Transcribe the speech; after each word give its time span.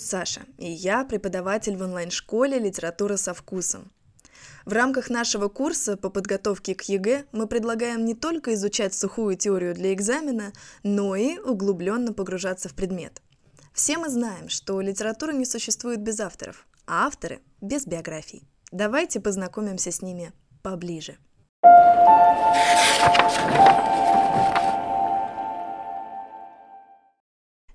Зовут 0.00 0.02
Саша, 0.02 0.40
и 0.56 0.70
я 0.70 1.04
преподаватель 1.04 1.76
в 1.76 1.82
онлайн-школе 1.82 2.58
«Литература 2.58 3.16
со 3.16 3.34
вкусом». 3.34 3.92
В 4.64 4.72
рамках 4.72 5.10
нашего 5.10 5.48
курса 5.48 5.96
по 5.96 6.08
подготовке 6.08 6.74
к 6.74 6.82
ЕГЭ 6.82 7.26
мы 7.32 7.46
предлагаем 7.46 8.04
не 8.04 8.14
только 8.14 8.54
изучать 8.54 8.94
сухую 8.94 9.36
теорию 9.36 9.74
для 9.74 9.92
экзамена, 9.92 10.52
но 10.82 11.16
и 11.16 11.38
углубленно 11.38 12.14
погружаться 12.14 12.68
в 12.68 12.74
предмет. 12.74 13.20
Все 13.74 13.98
мы 13.98 14.08
знаем, 14.08 14.48
что 14.48 14.80
литература 14.80 15.32
не 15.32 15.44
существует 15.44 16.00
без 16.00 16.18
авторов, 16.20 16.66
а 16.86 17.06
авторы– 17.06 17.40
без 17.60 17.86
биографий. 17.86 18.48
Давайте 18.72 19.20
познакомимся 19.20 19.90
с 19.90 20.00
ними 20.00 20.32
поближе. 20.62 21.18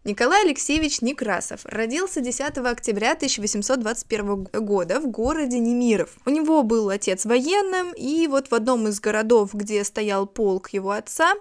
Николай 0.05 0.43
Алексеевич 0.43 1.01
Некрасов 1.01 1.61
родился 1.65 2.21
10 2.21 2.59
октября 2.59 3.13
1821 3.13 4.43
года 4.53 4.99
в 4.99 5.07
городе 5.07 5.57
Немиров. 5.57 6.11
У 6.27 6.29
него 6.29 6.61
был 6.61 6.89
отец 6.89 7.25
военным, 7.25 7.91
и 7.91 8.27
вот 8.27 8.51
в 8.51 8.53
одном 8.53 8.87
из 8.87 8.99
городов, 8.99 9.55
где 9.55 9.83
стоял 9.83 10.27
полк 10.27 10.69
его 10.69 10.91
отца, 10.91 11.33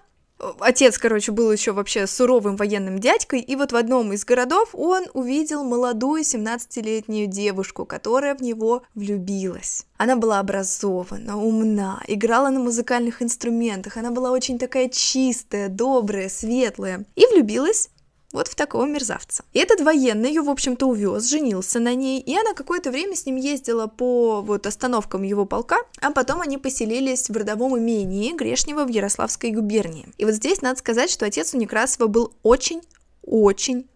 Отец, 0.59 0.99
короче, 0.99 1.31
был 1.31 1.53
еще 1.53 1.73
вообще 1.73 2.07
суровым 2.07 2.57
военным 2.57 2.99
дядькой, 2.99 3.41
и 3.41 3.55
вот 3.55 3.71
в 3.71 3.77
одном 3.77 4.13
из 4.13 4.25
городов 4.25 4.71
он 4.73 5.05
увидел 5.15 5.63
молодую 5.63 6.23
17-летнюю 6.23 7.29
девушку, 7.29 7.87
которая 7.87 8.35
в 8.35 8.43
него 8.43 8.83
влюбилась. 8.95 9.87
Она 9.97 10.17
была 10.17 10.41
образована, 10.41 11.39
умна, 11.39 12.03
играла 12.09 12.51
на 12.51 12.59
музыкальных 12.59 13.23
инструментах, 13.23 13.97
она 13.97 14.11
была 14.11 14.33
очень 14.33 14.59
такая 14.59 14.89
чистая, 14.89 15.69
добрая, 15.69 16.29
светлая, 16.29 17.07
и 17.15 17.25
влюбилась 17.27 17.91
вот 18.35 18.49
в 18.49 18.55
такого 18.55 18.85
мерзавца. 18.85 19.45
И 19.55 19.59
этот 19.61 19.81
военный 19.81 20.29
ее, 20.29 20.43
в 20.43 20.51
общем-то, 20.51 20.87
увез, 20.87 21.31
женился 21.31 21.81
на 21.81 21.95
ней, 21.95 22.21
и 22.21 22.37
она 22.37 22.53
какое-то 22.53 22.91
время 22.91 23.17
с 23.17 23.25
ним 23.25 23.37
ездила 23.37 23.87
по 23.87 24.43
вот 24.43 24.67
остановкам 24.67 25.23
его 25.23 25.47
полка, 25.47 25.79
а 26.03 26.11
потом 26.11 26.43
они 26.43 26.59
поселились 26.59 27.31
в 27.31 27.37
родовом 27.37 27.79
имении 27.79 28.35
Грешнева 28.35 28.85
в 28.85 28.89
Ярославской 28.89 29.53
губернии. 29.53 30.09
И 30.19 30.25
вот 30.25 30.35
здесь 30.35 30.61
надо 30.61 30.79
сказать, 30.79 31.11
что 31.11 31.25
отец 31.25 31.55
у 31.55 31.59
Некрасова 31.59 32.09
был 32.09 32.35
очень 32.43 32.83
очень 33.23 33.89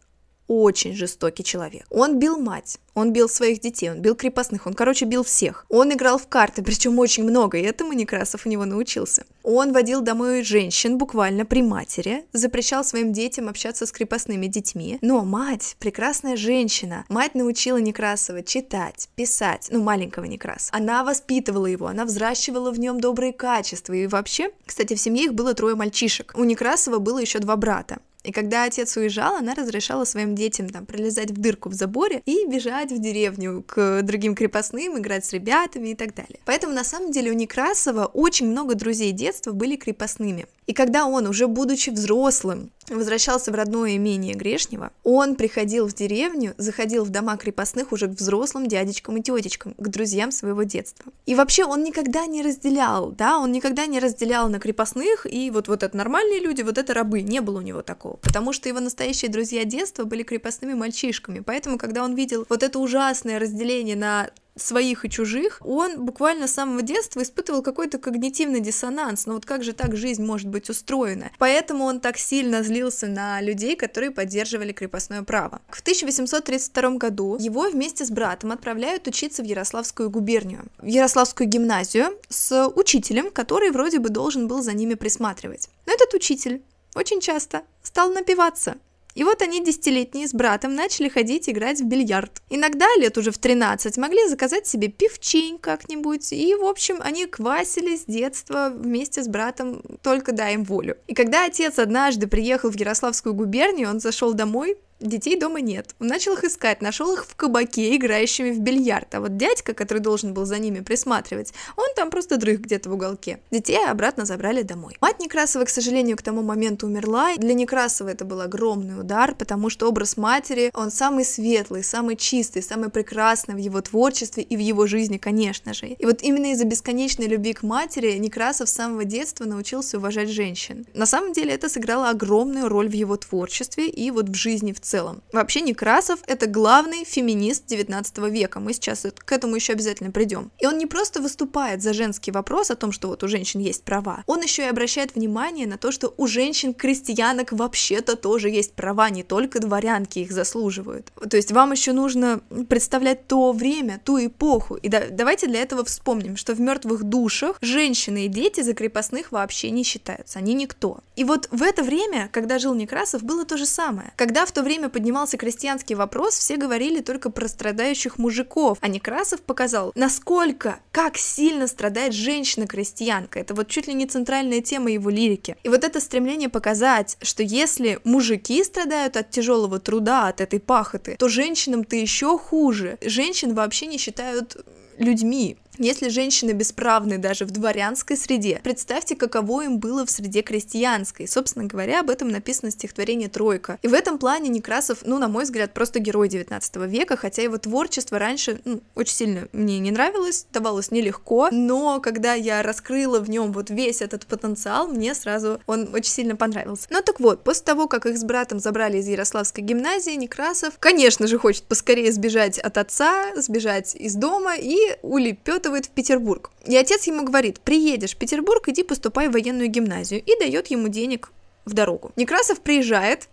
очень 0.48 0.96
жестокий 0.96 1.44
человек. 1.44 1.86
Он 1.90 2.18
бил 2.18 2.38
мать, 2.38 2.78
он 2.94 3.12
бил 3.12 3.28
своих 3.28 3.60
детей, 3.60 3.90
он 3.90 4.00
бил 4.00 4.16
крепостных, 4.16 4.66
он, 4.66 4.74
короче, 4.74 5.04
бил 5.04 5.22
всех. 5.22 5.64
Он 5.68 5.92
играл 5.92 6.18
в 6.18 6.26
карты, 6.26 6.62
причем 6.64 6.98
очень 6.98 7.22
много, 7.22 7.58
и 7.58 7.62
этому 7.62 7.92
Некрасов 7.92 8.46
у 8.46 8.48
него 8.48 8.64
научился. 8.64 9.24
Он 9.44 9.72
водил 9.72 10.00
домой 10.00 10.42
женщин 10.42 10.98
буквально 10.98 11.44
при 11.44 11.62
матери, 11.62 12.24
запрещал 12.32 12.84
своим 12.84 13.12
детям 13.12 13.48
общаться 13.48 13.86
с 13.86 13.92
крепостными 13.92 14.46
детьми. 14.46 14.98
Но 15.00 15.24
мать, 15.24 15.76
прекрасная 15.78 16.36
женщина, 16.36 17.04
мать 17.08 17.34
научила 17.34 17.76
Некрасова 17.76 18.42
читать, 18.42 19.08
писать, 19.14 19.68
ну, 19.70 19.82
маленького 19.82 20.24
Некраса. 20.24 20.70
Она 20.72 21.04
воспитывала 21.04 21.66
его, 21.66 21.86
она 21.86 22.04
взращивала 22.04 22.70
в 22.70 22.80
нем 22.80 23.00
добрые 23.00 23.32
качества. 23.32 23.92
И 23.92 24.06
вообще, 24.06 24.50
кстати, 24.66 24.94
в 24.94 25.00
семье 25.00 25.26
их 25.26 25.34
было 25.34 25.54
трое 25.54 25.74
мальчишек. 25.74 26.32
У 26.36 26.44
Некрасова 26.44 26.98
было 26.98 27.18
еще 27.18 27.38
два 27.38 27.56
брата. 27.56 27.98
И 28.24 28.32
когда 28.32 28.64
отец 28.64 28.96
уезжал, 28.96 29.36
она 29.36 29.54
разрешала 29.54 30.04
своим 30.04 30.34
детям 30.34 30.68
там 30.68 30.86
пролезать 30.86 31.30
в 31.30 31.40
дырку 31.40 31.68
в 31.68 31.74
заборе 31.74 32.22
и 32.26 32.46
бежать 32.46 32.90
в 32.90 32.98
деревню 32.98 33.62
к 33.66 34.02
другим 34.02 34.34
крепостным, 34.34 34.98
играть 34.98 35.24
с 35.24 35.32
ребятами 35.32 35.90
и 35.90 35.94
так 35.94 36.14
далее. 36.14 36.40
Поэтому 36.44 36.74
на 36.74 36.84
самом 36.84 37.12
деле 37.12 37.30
у 37.30 37.34
Некрасова 37.34 38.06
очень 38.06 38.48
много 38.48 38.74
друзей 38.74 39.12
детства 39.12 39.52
были 39.52 39.76
крепостными. 39.76 40.46
И 40.68 40.74
когда 40.74 41.06
он, 41.06 41.26
уже 41.26 41.48
будучи 41.48 41.88
взрослым, 41.88 42.70
возвращался 42.90 43.50
в 43.50 43.54
родное 43.54 43.96
имение 43.96 44.34
Грешнева, 44.34 44.92
он 45.02 45.34
приходил 45.34 45.88
в 45.88 45.94
деревню, 45.94 46.54
заходил 46.58 47.04
в 47.04 47.10
дома 47.10 47.38
крепостных 47.38 47.90
уже 47.90 48.06
к 48.06 48.18
взрослым 48.18 48.66
дядечкам 48.66 49.16
и 49.16 49.22
тетечкам, 49.22 49.74
к 49.78 49.88
друзьям 49.88 50.30
своего 50.30 50.64
детства. 50.64 51.10
И 51.24 51.34
вообще 51.34 51.64
он 51.64 51.82
никогда 51.82 52.26
не 52.26 52.42
разделял, 52.42 53.12
да, 53.12 53.38
он 53.38 53.50
никогда 53.50 53.86
не 53.86 53.98
разделял 53.98 54.50
на 54.50 54.58
крепостных, 54.58 55.26
и 55.30 55.50
вот, 55.50 55.68
вот 55.68 55.82
это 55.82 55.96
нормальные 55.96 56.40
люди, 56.40 56.60
вот 56.60 56.76
это 56.76 56.92
рабы, 56.92 57.22
не 57.22 57.40
было 57.40 57.58
у 57.58 57.62
него 57.62 57.80
такого. 57.80 58.16
Потому 58.16 58.52
что 58.52 58.68
его 58.68 58.80
настоящие 58.80 59.30
друзья 59.30 59.64
детства 59.64 60.04
были 60.04 60.22
крепостными 60.22 60.74
мальчишками, 60.74 61.40
поэтому, 61.40 61.78
когда 61.78 62.04
он 62.04 62.14
видел 62.14 62.44
вот 62.50 62.62
это 62.62 62.78
ужасное 62.78 63.38
разделение 63.38 63.96
на 63.96 64.30
своих 64.58 65.04
и 65.04 65.10
чужих, 65.10 65.60
он 65.64 66.04
буквально 66.04 66.46
с 66.46 66.54
самого 66.54 66.82
детства 66.82 67.22
испытывал 67.22 67.62
какой-то 67.62 67.98
когнитивный 67.98 68.60
диссонанс. 68.60 69.26
Но 69.26 69.34
вот 69.34 69.46
как 69.46 69.62
же 69.62 69.72
так 69.72 69.96
жизнь 69.96 70.24
может 70.24 70.48
быть 70.48 70.68
устроена? 70.70 71.30
Поэтому 71.38 71.84
он 71.84 72.00
так 72.00 72.18
сильно 72.18 72.62
злился 72.62 73.06
на 73.06 73.40
людей, 73.40 73.76
которые 73.76 74.10
поддерживали 74.10 74.72
крепостное 74.72 75.22
право. 75.22 75.60
В 75.70 75.80
1832 75.80 76.90
году 76.96 77.36
его 77.38 77.68
вместе 77.68 78.04
с 78.04 78.10
братом 78.10 78.52
отправляют 78.52 79.06
учиться 79.06 79.42
в 79.42 79.46
Ярославскую 79.46 80.10
губернию, 80.10 80.64
в 80.78 80.86
Ярославскую 80.86 81.48
гимназию 81.48 82.18
с 82.28 82.68
учителем, 82.74 83.30
который 83.30 83.70
вроде 83.70 83.98
бы 83.98 84.08
должен 84.08 84.48
был 84.48 84.62
за 84.62 84.72
ними 84.72 84.94
присматривать. 84.94 85.68
Но 85.86 85.92
этот 85.92 86.14
учитель 86.14 86.62
очень 86.94 87.20
часто 87.20 87.62
стал 87.82 88.10
напиваться, 88.10 88.76
и 89.18 89.24
вот 89.24 89.42
они 89.42 89.64
десятилетние 89.64 90.28
с 90.28 90.32
братом 90.32 90.76
начали 90.76 91.08
ходить 91.08 91.50
играть 91.50 91.80
в 91.80 91.84
бильярд. 91.84 92.40
Иногда, 92.50 92.86
лет 92.98 93.18
уже 93.18 93.32
в 93.32 93.38
13, 93.38 93.96
могли 93.96 94.28
заказать 94.28 94.68
себе 94.68 94.86
пивчень 94.86 95.58
как-нибудь, 95.58 96.32
и, 96.32 96.54
в 96.54 96.64
общем, 96.64 96.98
они 97.00 97.26
квасили 97.26 97.96
с 97.96 98.04
детства 98.04 98.72
вместе 98.72 99.24
с 99.24 99.26
братом, 99.26 99.82
только 100.02 100.30
дай 100.30 100.54
им 100.54 100.62
волю. 100.62 100.98
И 101.08 101.14
когда 101.14 101.46
отец 101.46 101.80
однажды 101.80 102.28
приехал 102.28 102.70
в 102.70 102.76
Ярославскую 102.76 103.34
губернию, 103.34 103.90
он 103.90 103.98
зашел 103.98 104.34
домой, 104.34 104.76
Детей 105.00 105.38
дома 105.38 105.60
нет. 105.60 105.94
Он 106.00 106.08
начал 106.08 106.32
их 106.34 106.42
искать, 106.42 106.82
нашел 106.82 107.12
их 107.12 107.24
в 107.24 107.36
кабаке, 107.36 107.94
играющими 107.94 108.50
в 108.50 108.58
бильярд. 108.58 109.14
А 109.14 109.20
вот 109.20 109.36
дядька, 109.36 109.72
который 109.72 110.00
должен 110.00 110.34
был 110.34 110.44
за 110.44 110.58
ними 110.58 110.80
присматривать, 110.80 111.52
он 111.76 111.86
там 111.94 112.10
просто 112.10 112.36
дрых 112.36 112.62
где-то 112.62 112.90
в 112.90 112.94
уголке. 112.94 113.38
Детей 113.52 113.78
обратно 113.86 114.24
забрали 114.24 114.62
домой. 114.62 114.96
Мать 115.00 115.20
Некрасова, 115.20 115.64
к 115.64 115.68
сожалению, 115.68 116.16
к 116.16 116.22
тому 116.22 116.42
моменту 116.42 116.88
умерла. 116.88 117.36
Для 117.36 117.54
Некрасова 117.54 118.08
это 118.08 118.24
был 118.24 118.40
огромный 118.40 118.98
удар, 118.98 119.36
потому 119.36 119.70
что 119.70 119.88
образ 119.88 120.16
матери, 120.16 120.72
он 120.74 120.90
самый 120.90 121.24
светлый, 121.24 121.84
самый 121.84 122.16
чистый, 122.16 122.62
самый 122.62 122.90
прекрасный 122.90 123.54
в 123.54 123.58
его 123.58 123.80
творчестве 123.80 124.42
и 124.42 124.56
в 124.56 124.60
его 124.60 124.88
жизни, 124.88 125.18
конечно 125.18 125.74
же. 125.74 125.86
И 125.86 126.04
вот 126.04 126.22
именно 126.22 126.52
из-за 126.52 126.64
бесконечной 126.64 127.28
любви 127.28 127.52
к 127.52 127.62
матери 127.62 128.18
Некрасов 128.18 128.68
с 128.68 128.72
самого 128.72 129.04
детства 129.04 129.44
научился 129.44 129.98
уважать 129.98 130.28
женщин. 130.28 130.86
На 130.92 131.06
самом 131.06 131.32
деле 131.32 131.52
это 131.52 131.68
сыграло 131.68 132.10
огромную 132.10 132.68
роль 132.68 132.88
в 132.88 132.94
его 132.94 133.16
творчестве 133.16 133.88
и 133.88 134.10
вот 134.10 134.28
в 134.28 134.34
жизни 134.34 134.72
в 134.72 134.80
целом. 134.88 135.22
Вообще 135.32 135.60
Некрасов— 135.60 136.20
это 136.26 136.46
главный 136.46 137.04
феминист 137.04 137.66
19 137.66 138.18
века, 138.30 138.60
мы 138.60 138.72
сейчас 138.72 139.06
к 139.14 139.32
этому 139.32 139.56
еще 139.56 139.74
обязательно 139.74 140.10
придем. 140.10 140.50
И 140.58 140.66
он 140.66 140.78
не 140.78 140.86
просто 140.86 141.20
выступает 141.20 141.82
за 141.82 141.92
женский 141.92 142.30
вопрос 142.30 142.70
о 142.70 142.76
том, 142.76 142.92
что 142.92 143.08
вот 143.08 143.22
у 143.22 143.28
женщин 143.28 143.60
есть 143.60 143.84
права, 143.84 144.24
он 144.26 144.42
еще 144.42 144.62
и 144.62 144.68
обращает 144.68 145.14
внимание 145.14 145.66
на 145.66 145.76
то, 145.76 145.92
что 145.92 146.14
у 146.16 146.26
женщин-крестьянок 146.26 147.52
вообще-то 147.52 148.16
тоже 148.16 148.50
есть 148.50 148.72
права, 148.74 149.10
не 149.10 149.22
только 149.22 149.60
дворянки 149.60 150.20
их 150.20 150.32
заслуживают. 150.32 151.12
То 151.28 151.36
есть 151.36 151.52
вам 151.52 151.72
еще 151.72 151.92
нужно 151.92 152.40
представлять 152.68 153.26
то 153.26 153.52
время, 153.52 154.00
ту 154.04 154.24
эпоху. 154.24 154.76
И 154.76 154.88
да, 154.88 155.04
давайте 155.10 155.46
для 155.46 155.60
этого 155.60 155.84
вспомним, 155.84 156.36
что 156.36 156.54
в 156.54 156.60
мертвых 156.60 157.02
душах 157.04 157.58
женщины 157.60 158.26
и 158.26 158.28
дети 158.28 158.62
за 158.62 158.74
крепостных 158.74 159.32
вообще 159.32 159.70
не 159.70 159.82
считаются, 159.82 160.38
они 160.38 160.54
никто. 160.54 161.00
И 161.16 161.24
вот 161.24 161.48
в 161.50 161.62
это 161.62 161.82
время, 161.82 162.28
когда 162.32 162.58
жил 162.58 162.74
Некрасов, 162.74 163.22
было 163.22 163.44
то 163.44 163.56
же 163.56 163.66
самое. 163.66 164.12
Когда 164.16 164.46
в 164.46 164.52
то 164.52 164.62
время 164.62 164.77
время 164.78 164.90
поднимался 164.90 165.36
крестьянский 165.36 165.96
вопрос, 165.96 166.38
все 166.38 166.56
говорили 166.56 167.00
только 167.00 167.30
про 167.30 167.48
страдающих 167.48 168.16
мужиков, 168.18 168.78
а 168.80 168.88
Некрасов 168.88 169.42
показал, 169.42 169.92
насколько, 169.94 170.78
как 170.92 171.16
сильно 171.16 171.66
страдает 171.66 172.12
женщина-крестьянка. 172.12 173.40
Это 173.40 173.54
вот 173.54 173.68
чуть 173.68 173.88
ли 173.88 173.94
не 173.94 174.06
центральная 174.06 174.60
тема 174.60 174.90
его 174.90 175.10
лирики. 175.10 175.56
И 175.64 175.68
вот 175.68 175.82
это 175.84 176.00
стремление 176.00 176.48
показать, 176.48 177.16
что 177.22 177.42
если 177.42 177.98
мужики 178.04 178.62
страдают 178.62 179.16
от 179.16 179.30
тяжелого 179.30 179.80
труда, 179.80 180.28
от 180.28 180.40
этой 180.40 180.60
пахоты, 180.60 181.16
то 181.18 181.28
женщинам-то 181.28 181.96
еще 181.96 182.38
хуже. 182.38 182.98
Женщин 183.02 183.54
вообще 183.54 183.86
не 183.86 183.98
считают 183.98 184.56
людьми. 184.98 185.56
Если 185.78 186.08
женщины 186.08 186.50
бесправны 186.50 187.18
даже 187.18 187.44
в 187.44 187.52
дворянской 187.52 188.16
среде, 188.16 188.60
представьте, 188.64 189.14
каково 189.14 189.62
им 189.62 189.78
было 189.78 190.04
в 190.04 190.10
среде 190.10 190.42
крестьянской. 190.42 191.28
Собственно 191.28 191.66
говоря, 191.66 192.00
об 192.00 192.10
этом 192.10 192.30
написано 192.30 192.72
стихотворение 192.72 193.28
«Тройка». 193.28 193.78
И 193.82 193.88
в 193.88 193.94
этом 193.94 194.18
плане 194.18 194.48
Некрасов, 194.48 194.98
ну, 195.04 195.18
на 195.18 195.28
мой 195.28 195.44
взгляд, 195.44 195.72
просто 195.72 196.00
герой 196.00 196.28
19 196.28 196.76
века, 196.88 197.16
хотя 197.16 197.42
его 197.42 197.58
творчество 197.58 198.18
раньше 198.18 198.60
ну, 198.64 198.80
очень 198.96 199.14
сильно 199.14 199.48
мне 199.52 199.78
не 199.78 199.92
нравилось, 199.92 200.46
давалось 200.52 200.90
нелегко, 200.90 201.48
но 201.52 202.00
когда 202.00 202.34
я 202.34 202.62
раскрыла 202.62 203.20
в 203.20 203.30
нем 203.30 203.52
вот 203.52 203.70
весь 203.70 204.02
этот 204.02 204.26
потенциал, 204.26 204.88
мне 204.88 205.14
сразу 205.14 205.60
он 205.66 205.90
очень 205.94 206.10
сильно 206.10 206.34
понравился. 206.34 206.88
Ну 206.90 207.02
так 207.02 207.20
вот, 207.20 207.44
после 207.44 207.64
того, 207.64 207.86
как 207.86 208.06
их 208.06 208.18
с 208.18 208.24
братом 208.24 208.58
забрали 208.58 208.98
из 208.98 209.06
Ярославской 209.06 209.62
гимназии, 209.62 210.10
Некрасов, 210.16 210.74
конечно 210.80 211.28
же, 211.28 211.38
хочет 211.38 211.62
поскорее 211.62 212.10
сбежать 212.10 212.58
от 212.58 212.78
отца, 212.78 213.26
сбежать 213.36 213.94
из 213.94 214.16
дома 214.16 214.56
и 214.56 214.76
улепетывать 215.02 215.67
улепетывает 215.68 215.86
в 215.86 215.90
Петербург. 215.90 216.50
И 216.66 216.76
отец 216.76 217.06
ему 217.06 217.24
говорит, 217.24 217.60
приедешь 217.60 218.14
в 218.14 218.18
Петербург, 218.18 218.68
иди 218.68 218.82
поступай 218.82 219.28
в 219.28 219.32
военную 219.32 219.68
гимназию, 219.68 220.22
и 220.24 220.38
дает 220.38 220.68
ему 220.68 220.88
денег 220.88 221.30
в 221.64 221.74
дорогу. 221.74 222.12
Некрасов 222.16 222.60
приезжает, 222.60 223.28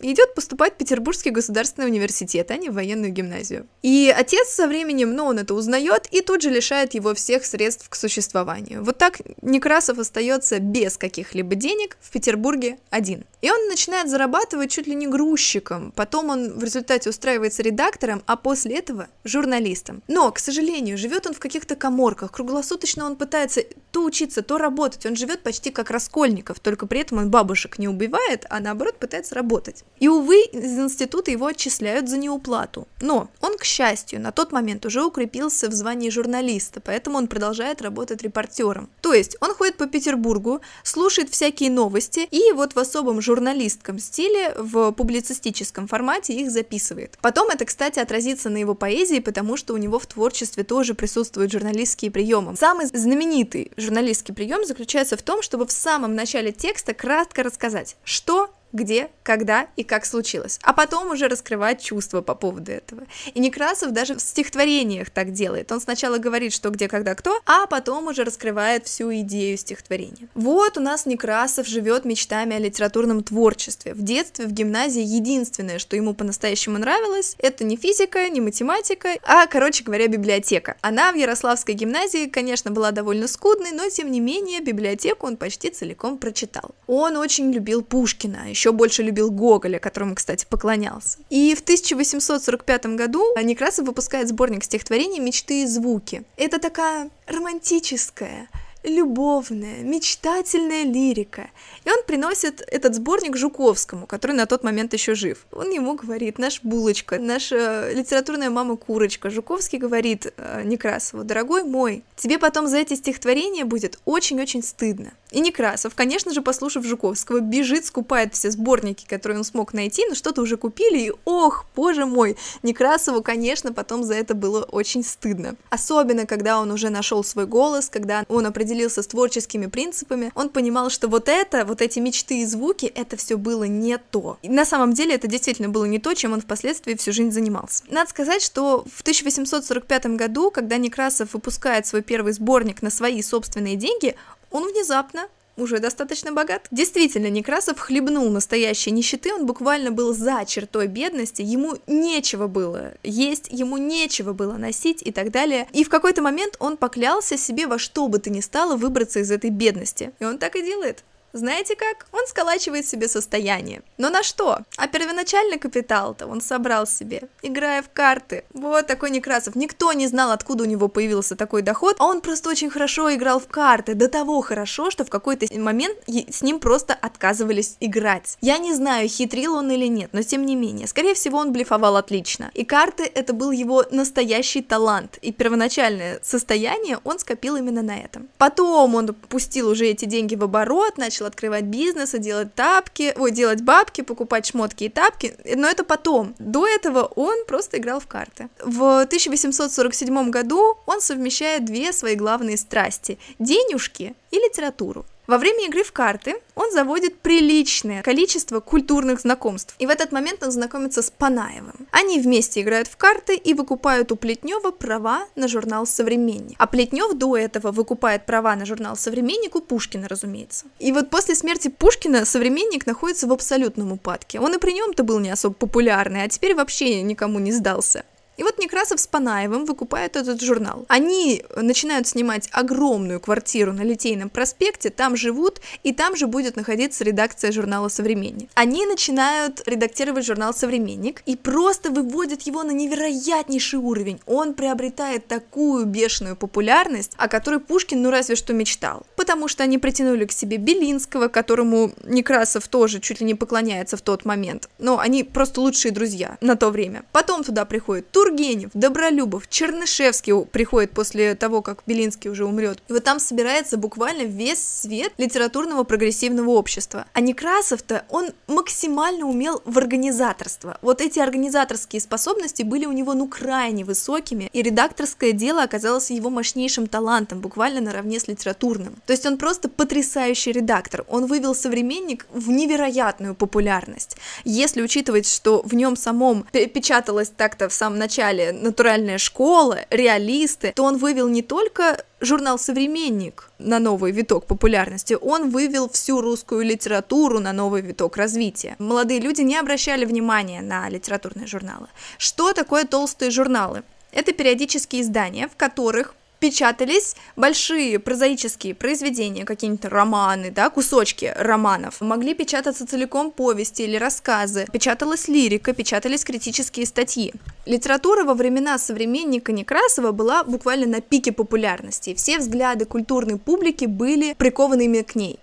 идет 0.00 0.34
поступать 0.34 0.74
в 0.74 0.76
Петербургский 0.76 1.30
государственный 1.30 1.88
университет, 1.88 2.50
а 2.50 2.56
не 2.56 2.68
в 2.70 2.74
военную 2.74 3.12
гимназию. 3.12 3.66
И 3.82 4.14
отец 4.16 4.48
со 4.48 4.68
временем, 4.68 5.14
ну, 5.14 5.24
он 5.24 5.38
это 5.38 5.54
узнает 5.54 6.06
и 6.12 6.20
тут 6.20 6.42
же 6.42 6.50
лишает 6.50 6.94
его 6.94 7.14
всех 7.14 7.44
средств 7.44 7.88
к 7.88 7.94
существованию. 7.96 8.84
Вот 8.84 8.98
так 8.98 9.20
Некрасов 9.42 9.98
остается 9.98 10.58
без 10.60 10.96
каких-либо 10.96 11.54
денег 11.54 11.96
в 12.00 12.10
Петербурге 12.10 12.78
один. 12.90 13.24
И 13.40 13.50
он 13.50 13.68
начинает 13.68 14.10
зарабатывать 14.10 14.70
чуть 14.70 14.86
ли 14.86 14.94
не 14.94 15.06
грузчиком, 15.06 15.92
потом 15.94 16.30
он 16.30 16.58
в 16.58 16.64
результате 16.64 17.10
устраивается 17.10 17.62
редактором, 17.62 18.22
а 18.26 18.36
после 18.36 18.78
этого 18.78 19.08
журналистом. 19.24 20.02
Но, 20.08 20.30
к 20.32 20.38
сожалению, 20.38 20.98
живет 20.98 21.26
он 21.26 21.34
в 21.34 21.38
каких-то 21.38 21.76
коморках, 21.76 22.32
круглосуточно 22.32 23.06
он 23.06 23.16
пытается 23.16 23.62
то 23.92 24.04
учиться, 24.04 24.42
то 24.42 24.58
работать, 24.58 25.06
он 25.06 25.16
живет 25.16 25.42
почти 25.42 25.70
как 25.70 25.90
Раскольников, 25.90 26.60
только 26.60 26.86
при 26.86 27.00
этом 27.00 27.18
он 27.18 27.30
бабушек 27.30 27.78
не 27.78 27.88
убивает, 27.88 28.44
а 28.50 28.60
наоборот 28.60 28.98
пытается 28.98 29.34
работать. 29.34 29.84
И, 30.00 30.08
увы, 30.08 30.42
из 30.52 30.78
института 30.78 31.30
его 31.30 31.46
отчисляют 31.46 32.08
за 32.08 32.18
неуплату. 32.18 32.88
Но 33.00 33.28
он, 33.40 33.56
к 33.56 33.64
счастью, 33.64 34.20
на 34.20 34.32
тот 34.32 34.52
момент 34.52 34.84
уже 34.84 35.04
укрепился 35.04 35.68
в 35.68 35.72
звании 35.72 36.10
журналиста, 36.10 36.80
поэтому 36.80 37.18
он 37.18 37.28
продолжает 37.28 37.82
работать 37.82 38.22
репортером. 38.22 38.90
То 39.00 39.14
есть 39.14 39.36
он 39.40 39.54
ходит 39.54 39.76
по 39.76 39.86
Петербургу, 39.86 40.60
слушает 40.82 41.30
всякие 41.30 41.70
новости 41.70 42.26
и 42.30 42.52
вот 42.52 42.74
в 42.74 42.78
особом 42.78 43.20
журналистском 43.28 43.98
стиле, 43.98 44.54
в 44.56 44.92
публицистическом 44.92 45.86
формате 45.86 46.32
их 46.32 46.50
записывает. 46.50 47.18
Потом 47.20 47.50
это, 47.50 47.66
кстати, 47.66 47.98
отразится 47.98 48.48
на 48.48 48.56
его 48.56 48.74
поэзии, 48.74 49.18
потому 49.18 49.58
что 49.58 49.74
у 49.74 49.76
него 49.76 49.98
в 49.98 50.06
творчестве 50.06 50.64
тоже 50.64 50.94
присутствуют 50.94 51.52
журналистские 51.52 52.10
приемы. 52.10 52.56
Самый 52.56 52.86
знаменитый 52.86 53.70
журналистский 53.76 54.34
прием 54.34 54.64
заключается 54.64 55.18
в 55.18 55.22
том, 55.22 55.42
чтобы 55.42 55.66
в 55.66 55.72
самом 55.72 56.14
начале 56.14 56.52
текста 56.52 56.94
кратко 56.94 57.42
рассказать, 57.42 57.96
что 58.02 58.50
где, 58.72 59.10
когда 59.22 59.68
и 59.76 59.84
как 59.84 60.04
случилось, 60.04 60.58
а 60.62 60.72
потом 60.72 61.10
уже 61.10 61.28
раскрывать 61.28 61.82
чувства 61.82 62.20
по 62.20 62.34
поводу 62.34 62.72
этого. 62.72 63.02
И 63.34 63.40
Некрасов 63.40 63.92
даже 63.92 64.14
в 64.14 64.20
стихотворениях 64.20 65.10
так 65.10 65.32
делает. 65.32 65.72
Он 65.72 65.80
сначала 65.80 66.18
говорит, 66.18 66.52
что 66.52 66.70
где, 66.70 66.88
когда, 66.88 67.14
кто, 67.14 67.40
а 67.46 67.66
потом 67.66 68.08
уже 68.08 68.24
раскрывает 68.24 68.86
всю 68.86 69.12
идею 69.20 69.56
стихотворения. 69.56 70.28
Вот 70.34 70.76
у 70.76 70.80
нас 70.80 71.06
Некрасов 71.06 71.66
живет 71.66 72.04
мечтами 72.04 72.56
о 72.56 72.58
литературном 72.58 73.22
творчестве. 73.22 73.94
В 73.94 74.02
детстве, 74.02 74.46
в 74.46 74.52
гимназии 74.52 75.02
единственное, 75.02 75.78
что 75.78 75.96
ему 75.96 76.14
по-настоящему 76.14 76.78
нравилось, 76.78 77.36
это 77.38 77.64
не 77.64 77.76
физика, 77.76 78.28
не 78.28 78.40
математика, 78.40 79.10
а, 79.22 79.46
короче 79.46 79.84
говоря, 79.84 80.08
библиотека. 80.08 80.76
Она 80.80 81.12
в 81.12 81.16
Ярославской 81.16 81.74
гимназии, 81.74 82.26
конечно, 82.26 82.70
была 82.70 82.90
довольно 82.90 83.28
скудной, 83.28 83.72
но 83.72 83.88
тем 83.88 84.10
не 84.10 84.20
менее 84.20 84.60
библиотеку 84.60 85.26
он 85.26 85.36
почти 85.36 85.70
целиком 85.70 86.18
прочитал. 86.18 86.74
Он 86.86 87.16
очень 87.16 87.52
любил 87.52 87.82
Пушкина, 87.82 88.50
еще 88.58 88.72
больше 88.72 89.02
любил 89.02 89.30
Гоголя, 89.30 89.78
которому, 89.78 90.16
кстати, 90.16 90.44
поклонялся. 90.48 91.18
И 91.30 91.54
в 91.54 91.60
1845 91.60 92.86
году 92.96 93.24
Некрасов 93.40 93.86
выпускает 93.86 94.28
сборник 94.28 94.64
стихотворений 94.64 95.20
«Мечты 95.20 95.62
и 95.62 95.66
звуки». 95.66 96.24
Это 96.36 96.58
такая 96.58 97.10
романтическая, 97.28 98.48
любовная, 98.82 99.82
мечтательная 99.82 100.82
лирика. 100.82 101.50
И 101.84 101.90
он 101.90 102.02
приносит 102.04 102.62
этот 102.66 102.96
сборник 102.96 103.36
Жуковскому, 103.36 104.06
который 104.06 104.32
на 104.32 104.46
тот 104.46 104.64
момент 104.64 104.92
еще 104.92 105.14
жив. 105.14 105.46
Он 105.52 105.70
ему 105.70 105.94
говорит, 105.94 106.38
наш 106.38 106.60
Булочка, 106.62 107.18
наша 107.18 107.92
литературная 107.92 108.50
мама 108.50 108.76
Курочка. 108.76 109.30
Жуковский 109.30 109.78
говорит 109.78 110.32
э, 110.36 110.62
Некрасову, 110.64 111.22
дорогой 111.22 111.62
мой, 111.62 112.02
тебе 112.16 112.38
потом 112.38 112.66
за 112.66 112.78
эти 112.78 112.94
стихотворения 112.94 113.64
будет 113.64 114.00
очень-очень 114.04 114.64
стыдно. 114.64 115.12
И 115.30 115.40
Некрасов, 115.40 115.94
конечно 115.94 116.32
же, 116.32 116.42
послушав 116.42 116.84
Жуковского, 116.84 117.40
бежит, 117.40 117.84
скупает 117.84 118.34
все 118.34 118.50
сборники, 118.50 119.06
которые 119.06 119.38
он 119.38 119.44
смог 119.44 119.74
найти, 119.74 120.06
но 120.08 120.14
что-то 120.14 120.42
уже 120.42 120.56
купили, 120.56 120.98
и 120.98 121.12
ох, 121.24 121.66
боже 121.76 122.06
мой, 122.06 122.36
Некрасову, 122.62 123.22
конечно, 123.22 123.72
потом 123.72 124.04
за 124.04 124.14
это 124.14 124.34
было 124.34 124.62
очень 124.62 125.04
стыдно. 125.04 125.56
Особенно, 125.70 126.26
когда 126.26 126.58
он 126.58 126.70
уже 126.70 126.88
нашел 126.88 127.22
свой 127.22 127.46
голос, 127.46 127.88
когда 127.88 128.24
он 128.28 128.46
определился 128.46 129.02
с 129.02 129.06
творческими 129.06 129.66
принципами, 129.66 130.32
он 130.34 130.48
понимал, 130.48 130.90
что 130.90 131.08
вот 131.08 131.28
это, 131.28 131.64
вот 131.64 131.82
эти 131.82 131.98
мечты 131.98 132.40
и 132.40 132.46
звуки, 132.46 132.86
это 132.86 133.16
все 133.16 133.36
было 133.36 133.64
не 133.64 133.98
то. 133.98 134.38
И 134.42 134.48
на 134.48 134.64
самом 134.64 134.92
деле 134.94 135.14
это 135.14 135.28
действительно 135.28 135.68
было 135.68 135.84
не 135.84 135.98
то, 135.98 136.14
чем 136.14 136.32
он 136.32 136.40
впоследствии 136.40 136.94
всю 136.94 137.12
жизнь 137.12 137.32
занимался. 137.32 137.84
Надо 137.88 138.08
сказать, 138.10 138.42
что 138.42 138.84
в 138.90 139.02
1845 139.02 140.06
году, 140.16 140.50
когда 140.50 140.76
Некрасов 140.78 141.34
выпускает 141.34 141.86
свой 141.86 142.02
первый 142.02 142.32
сборник 142.32 142.82
на 142.82 142.90
свои 142.90 143.22
собственные 143.22 143.76
деньги, 143.76 144.16
он 144.50 144.70
внезапно 144.70 145.28
уже 145.58 145.80
достаточно 145.80 146.32
богат. 146.32 146.66
Действительно, 146.70 147.28
Некрасов 147.28 147.78
хлебнул 147.78 148.30
настоящей 148.30 148.90
нищеты, 148.90 149.34
он 149.34 149.46
буквально 149.46 149.90
был 149.90 150.14
за 150.14 150.44
чертой 150.46 150.86
бедности, 150.86 151.42
ему 151.42 151.76
нечего 151.86 152.46
было 152.46 152.94
есть, 153.02 153.48
ему 153.50 153.76
нечего 153.76 154.32
было 154.32 154.54
носить 154.54 155.02
и 155.02 155.12
так 155.12 155.30
далее. 155.30 155.66
И 155.72 155.84
в 155.84 155.88
какой-то 155.88 156.22
момент 156.22 156.56
он 156.60 156.76
поклялся 156.76 157.36
себе 157.36 157.66
во 157.66 157.78
что 157.78 158.08
бы 158.08 158.18
то 158.18 158.30
ни 158.30 158.40
стало 158.40 158.76
выбраться 158.76 159.20
из 159.20 159.30
этой 159.30 159.50
бедности. 159.50 160.12
И 160.20 160.24
он 160.24 160.38
так 160.38 160.56
и 160.56 160.62
делает. 160.62 161.02
Знаете 161.32 161.76
как? 161.76 162.06
Он 162.12 162.26
сколачивает 162.26 162.86
себе 162.86 163.08
состояние. 163.08 163.82
Но 163.98 164.10
на 164.10 164.22
что? 164.22 164.58
А 164.76 164.88
первоначальный 164.88 165.58
капитал-то 165.58 166.26
он 166.26 166.40
собрал 166.40 166.86
себе, 166.86 167.28
играя 167.42 167.82
в 167.82 167.90
карты. 167.90 168.44
Вот 168.54 168.86
такой 168.86 169.10
Некрасов. 169.10 169.54
Никто 169.54 169.92
не 169.92 170.06
знал, 170.06 170.30
откуда 170.30 170.64
у 170.64 170.66
него 170.66 170.88
появился 170.88 171.36
такой 171.36 171.62
доход, 171.62 171.96
а 171.98 172.06
он 172.06 172.20
просто 172.20 172.50
очень 172.50 172.70
хорошо 172.70 173.14
играл 173.14 173.40
в 173.40 173.46
карты. 173.46 173.94
До 173.94 174.08
того 174.08 174.40
хорошо, 174.40 174.90
что 174.90 175.04
в 175.04 175.10
какой-то 175.10 175.46
момент 175.58 175.98
с 176.06 176.42
ним 176.42 176.60
просто 176.60 176.94
отказывались 176.94 177.76
играть. 177.80 178.38
Я 178.40 178.58
не 178.58 178.72
знаю, 178.74 179.08
хитрил 179.08 179.54
он 179.54 179.70
или 179.70 179.86
нет, 179.86 180.10
но 180.12 180.22
тем 180.22 180.46
не 180.46 180.56
менее. 180.56 180.86
Скорее 180.86 181.14
всего, 181.14 181.38
он 181.38 181.52
блефовал 181.52 181.96
отлично. 181.96 182.50
И 182.54 182.64
карты 182.64 183.10
это 183.14 183.32
был 183.32 183.50
его 183.50 183.84
настоящий 183.90 184.62
талант. 184.62 185.18
И 185.20 185.32
первоначальное 185.32 186.20
состояние 186.22 187.00
он 187.04 187.18
скопил 187.18 187.56
именно 187.56 187.82
на 187.82 187.98
этом. 187.98 188.28
Потом 188.38 188.94
он 188.94 189.14
пустил 189.14 189.68
уже 189.68 189.86
эти 189.86 190.04
деньги 190.04 190.34
в 190.34 190.44
оборот, 190.44 190.96
начал 190.96 191.17
начал 191.18 191.26
открывать 191.26 191.64
бизнес, 191.64 192.12
делать 192.12 192.54
тапки, 192.54 193.14
ой, 193.16 193.30
делать 193.30 193.62
бабки, 193.62 194.02
покупать 194.02 194.46
шмотки 194.46 194.84
и 194.84 194.88
тапки, 194.88 195.34
но 195.56 195.68
это 195.68 195.84
потом. 195.84 196.34
До 196.38 196.66
этого 196.66 197.04
он 197.16 197.44
просто 197.46 197.78
играл 197.78 198.00
в 198.00 198.06
карты. 198.06 198.48
В 198.64 199.02
1847 199.02 200.30
году 200.30 200.76
он 200.86 201.00
совмещает 201.00 201.64
две 201.64 201.92
свои 201.92 202.14
главные 202.14 202.56
страсти– 202.56 203.18
денежки 203.38 204.14
и 204.30 204.36
литературу. 204.36 205.04
Во 205.28 205.36
время 205.36 205.66
игры 205.66 205.82
в 205.82 205.92
карты 205.92 206.36
он 206.54 206.72
заводит 206.72 207.18
приличное 207.18 208.02
количество 208.02 208.60
культурных 208.60 209.20
знакомств. 209.20 209.74
И 209.78 209.86
в 209.86 209.90
этот 209.90 210.10
момент 210.10 210.42
он 210.42 210.50
знакомится 210.50 211.02
с 211.02 211.10
Панаевым. 211.10 211.86
Они 211.90 212.18
вместе 212.18 212.62
играют 212.62 212.88
в 212.88 212.96
карты 212.96 213.36
и 213.36 213.52
выкупают 213.52 214.10
у 214.10 214.16
Плетнева 214.16 214.70
права 214.70 215.26
на 215.36 215.46
журнал 215.46 215.86
«Современник». 215.86 216.56
А 216.58 216.66
Плетнев 216.66 217.12
до 217.12 217.36
этого 217.36 217.72
выкупает 217.72 218.24
права 218.24 218.56
на 218.56 218.64
журнал 218.64 218.96
«Современник» 218.96 219.54
у 219.54 219.60
Пушкина, 219.60 220.08
разумеется. 220.08 220.64
И 220.78 220.92
вот 220.92 221.10
после 221.10 221.34
смерти 221.34 221.68
Пушкина 221.68 222.24
«Современник» 222.24 222.86
находится 222.86 223.26
в 223.26 223.32
абсолютном 223.32 223.92
упадке. 223.92 224.40
Он 224.40 224.54
и 224.54 224.58
при 224.58 224.72
нем-то 224.72 225.02
был 225.02 225.18
не 225.18 225.28
особо 225.28 225.54
популярный, 225.54 226.22
а 226.22 226.28
теперь 226.28 226.54
вообще 226.54 227.02
никому 227.02 227.38
не 227.38 227.52
сдался. 227.52 228.06
И 228.38 228.44
вот 228.44 228.58
Некрасов 228.58 229.00
с 229.00 229.06
Панаевым 229.08 229.64
выкупают 229.64 230.14
этот 230.14 230.40
журнал. 230.40 230.86
Они 230.88 231.44
начинают 231.56 232.06
снимать 232.06 232.48
огромную 232.52 233.18
квартиру 233.18 233.72
на 233.72 233.82
Литейном 233.82 234.30
проспекте, 234.30 234.90
там 234.90 235.16
живут, 235.16 235.60
и 235.82 235.92
там 235.92 236.14
же 236.16 236.28
будет 236.28 236.54
находиться 236.54 237.02
редакция 237.02 237.50
журнала 237.50 237.88
«Современник». 237.88 238.48
Они 238.54 238.86
начинают 238.86 239.66
редактировать 239.66 240.24
журнал 240.24 240.54
«Современник» 240.54 241.22
и 241.26 241.34
просто 241.36 241.90
выводят 241.90 242.42
его 242.42 242.62
на 242.62 242.70
невероятнейший 242.70 243.80
уровень. 243.80 244.20
Он 244.24 244.54
приобретает 244.54 245.26
такую 245.26 245.84
бешеную 245.84 246.36
популярность, 246.36 247.14
о 247.16 247.26
которой 247.26 247.58
Пушкин 247.58 248.02
ну 248.02 248.10
разве 248.10 248.36
что 248.36 248.52
мечтал. 248.52 249.04
Потому 249.16 249.48
что 249.48 249.64
они 249.64 249.78
притянули 249.78 250.26
к 250.26 250.32
себе 250.32 250.58
Белинского, 250.58 251.26
которому 251.26 251.90
Некрасов 252.04 252.68
тоже 252.68 253.00
чуть 253.00 253.18
ли 253.20 253.26
не 253.26 253.34
поклоняется 253.34 253.96
в 253.96 254.02
тот 254.02 254.24
момент. 254.24 254.68
Но 254.78 255.00
они 255.00 255.24
просто 255.24 255.60
лучшие 255.60 255.90
друзья 255.90 256.38
на 256.40 256.54
то 256.54 256.70
время. 256.70 257.02
Потом 257.10 257.42
туда 257.42 257.64
приходит 257.64 258.08
Тур 258.12 258.27
Тургенев, 258.28 258.70
Добролюбов, 258.74 259.48
Чернышевский 259.48 260.44
приходит 260.44 260.90
после 260.90 261.34
того, 261.34 261.62
как 261.62 261.82
Белинский 261.86 262.28
уже 262.28 262.44
умрет. 262.44 262.78
И 262.88 262.92
вот 262.92 263.02
там 263.02 263.20
собирается 263.20 263.78
буквально 263.78 264.24
весь 264.24 264.62
свет 264.62 265.14
литературного 265.16 265.84
прогрессивного 265.84 266.50
общества. 266.50 267.06
А 267.14 267.20
Некрасов-то, 267.22 268.04
он 268.10 268.32
максимально 268.46 269.24
умел 269.24 269.62
в 269.64 269.78
организаторство. 269.78 270.76
Вот 270.82 271.00
эти 271.00 271.18
организаторские 271.18 272.02
способности 272.02 272.62
были 272.64 272.84
у 272.84 272.92
него, 272.92 273.14
ну, 273.14 273.28
крайне 273.28 273.82
высокими, 273.82 274.50
и 274.52 274.60
редакторское 274.60 275.32
дело 275.32 275.62
оказалось 275.62 276.10
его 276.10 276.28
мощнейшим 276.28 276.86
талантом, 276.86 277.40
буквально 277.40 277.80
наравне 277.80 278.20
с 278.20 278.28
литературным. 278.28 278.96
То 279.06 279.14
есть 279.14 279.24
он 279.24 279.38
просто 279.38 279.70
потрясающий 279.70 280.52
редактор. 280.52 281.06
Он 281.08 281.24
вывел 281.24 281.54
«Современник» 281.54 282.26
в 282.30 282.50
невероятную 282.50 283.34
популярность. 283.34 284.18
Если 284.44 284.82
учитывать, 284.82 285.26
что 285.26 285.62
в 285.62 285.74
нем 285.74 285.96
самом 285.96 286.44
печаталось 286.52 287.30
так-то 287.34 287.70
в 287.70 287.72
самом 287.72 287.98
начале 287.98 288.17
начале 288.18 288.52
«Натуральная 288.52 289.18
школа», 289.18 289.78
«Реалисты», 289.90 290.72
то 290.74 290.82
он 290.82 290.96
вывел 290.96 291.28
не 291.28 291.42
только 291.42 292.04
журнал 292.20 292.58
«Современник» 292.58 293.50
на 293.58 293.78
новый 293.78 294.10
виток 294.10 294.46
популярности, 294.46 295.16
он 295.20 295.50
вывел 295.50 295.88
всю 295.88 296.20
русскую 296.20 296.64
литературу 296.64 297.38
на 297.38 297.52
новый 297.52 297.80
виток 297.80 298.16
развития. 298.16 298.74
Молодые 298.80 299.20
люди 299.20 299.42
не 299.42 299.56
обращали 299.56 300.04
внимания 300.04 300.62
на 300.62 300.88
литературные 300.88 301.46
журналы. 301.46 301.86
Что 302.18 302.52
такое 302.52 302.84
толстые 302.84 303.30
журналы? 303.30 303.82
Это 304.10 304.32
периодические 304.32 305.02
издания, 305.02 305.48
в 305.48 305.56
которых 305.56 306.14
печатались 306.38 307.16
большие 307.36 307.98
прозаические 307.98 308.74
произведения, 308.74 309.44
какие-нибудь 309.44 309.84
романы, 309.84 310.50
да, 310.50 310.70
кусочки 310.70 311.32
романов. 311.36 312.00
Могли 312.00 312.34
печататься 312.34 312.86
целиком 312.86 313.30
повести 313.30 313.82
или 313.82 313.96
рассказы. 313.96 314.66
Печаталась 314.72 315.28
лирика, 315.28 315.72
печатались 315.72 316.24
критические 316.24 316.86
статьи. 316.86 317.32
Литература 317.66 318.24
во 318.24 318.34
времена 318.34 318.78
современника 318.78 319.52
Некрасова 319.52 320.12
была 320.12 320.44
буквально 320.44 320.86
на 320.86 321.00
пике 321.00 321.32
популярности. 321.32 322.14
Все 322.14 322.38
взгляды 322.38 322.84
культурной 322.84 323.38
публики 323.38 323.84
были 323.86 324.34
прикованы 324.34 324.84
именно 324.84 325.04
к 325.04 325.14
ней. 325.14 325.38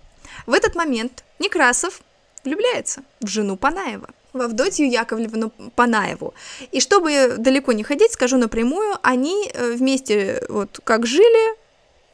В 0.45 0.53
этот 0.53 0.75
момент 0.75 1.23
Некрасов 1.39 2.01
влюбляется 2.43 3.03
в 3.21 3.27
жену 3.27 3.57
Панаева 3.57 4.09
в 4.35 4.41
Авдотью 4.41 4.89
Яковлевну 4.89 5.51
Панаеву. 5.75 6.33
И 6.71 6.79
чтобы 6.79 7.35
далеко 7.37 7.71
не 7.71 7.83
ходить, 7.83 8.11
скажу 8.11 8.37
напрямую, 8.37 8.97
они 9.01 9.49
э, 9.53 9.71
вместе 9.71 10.43
вот 10.49 10.79
как 10.83 11.05
жили, 11.05 11.55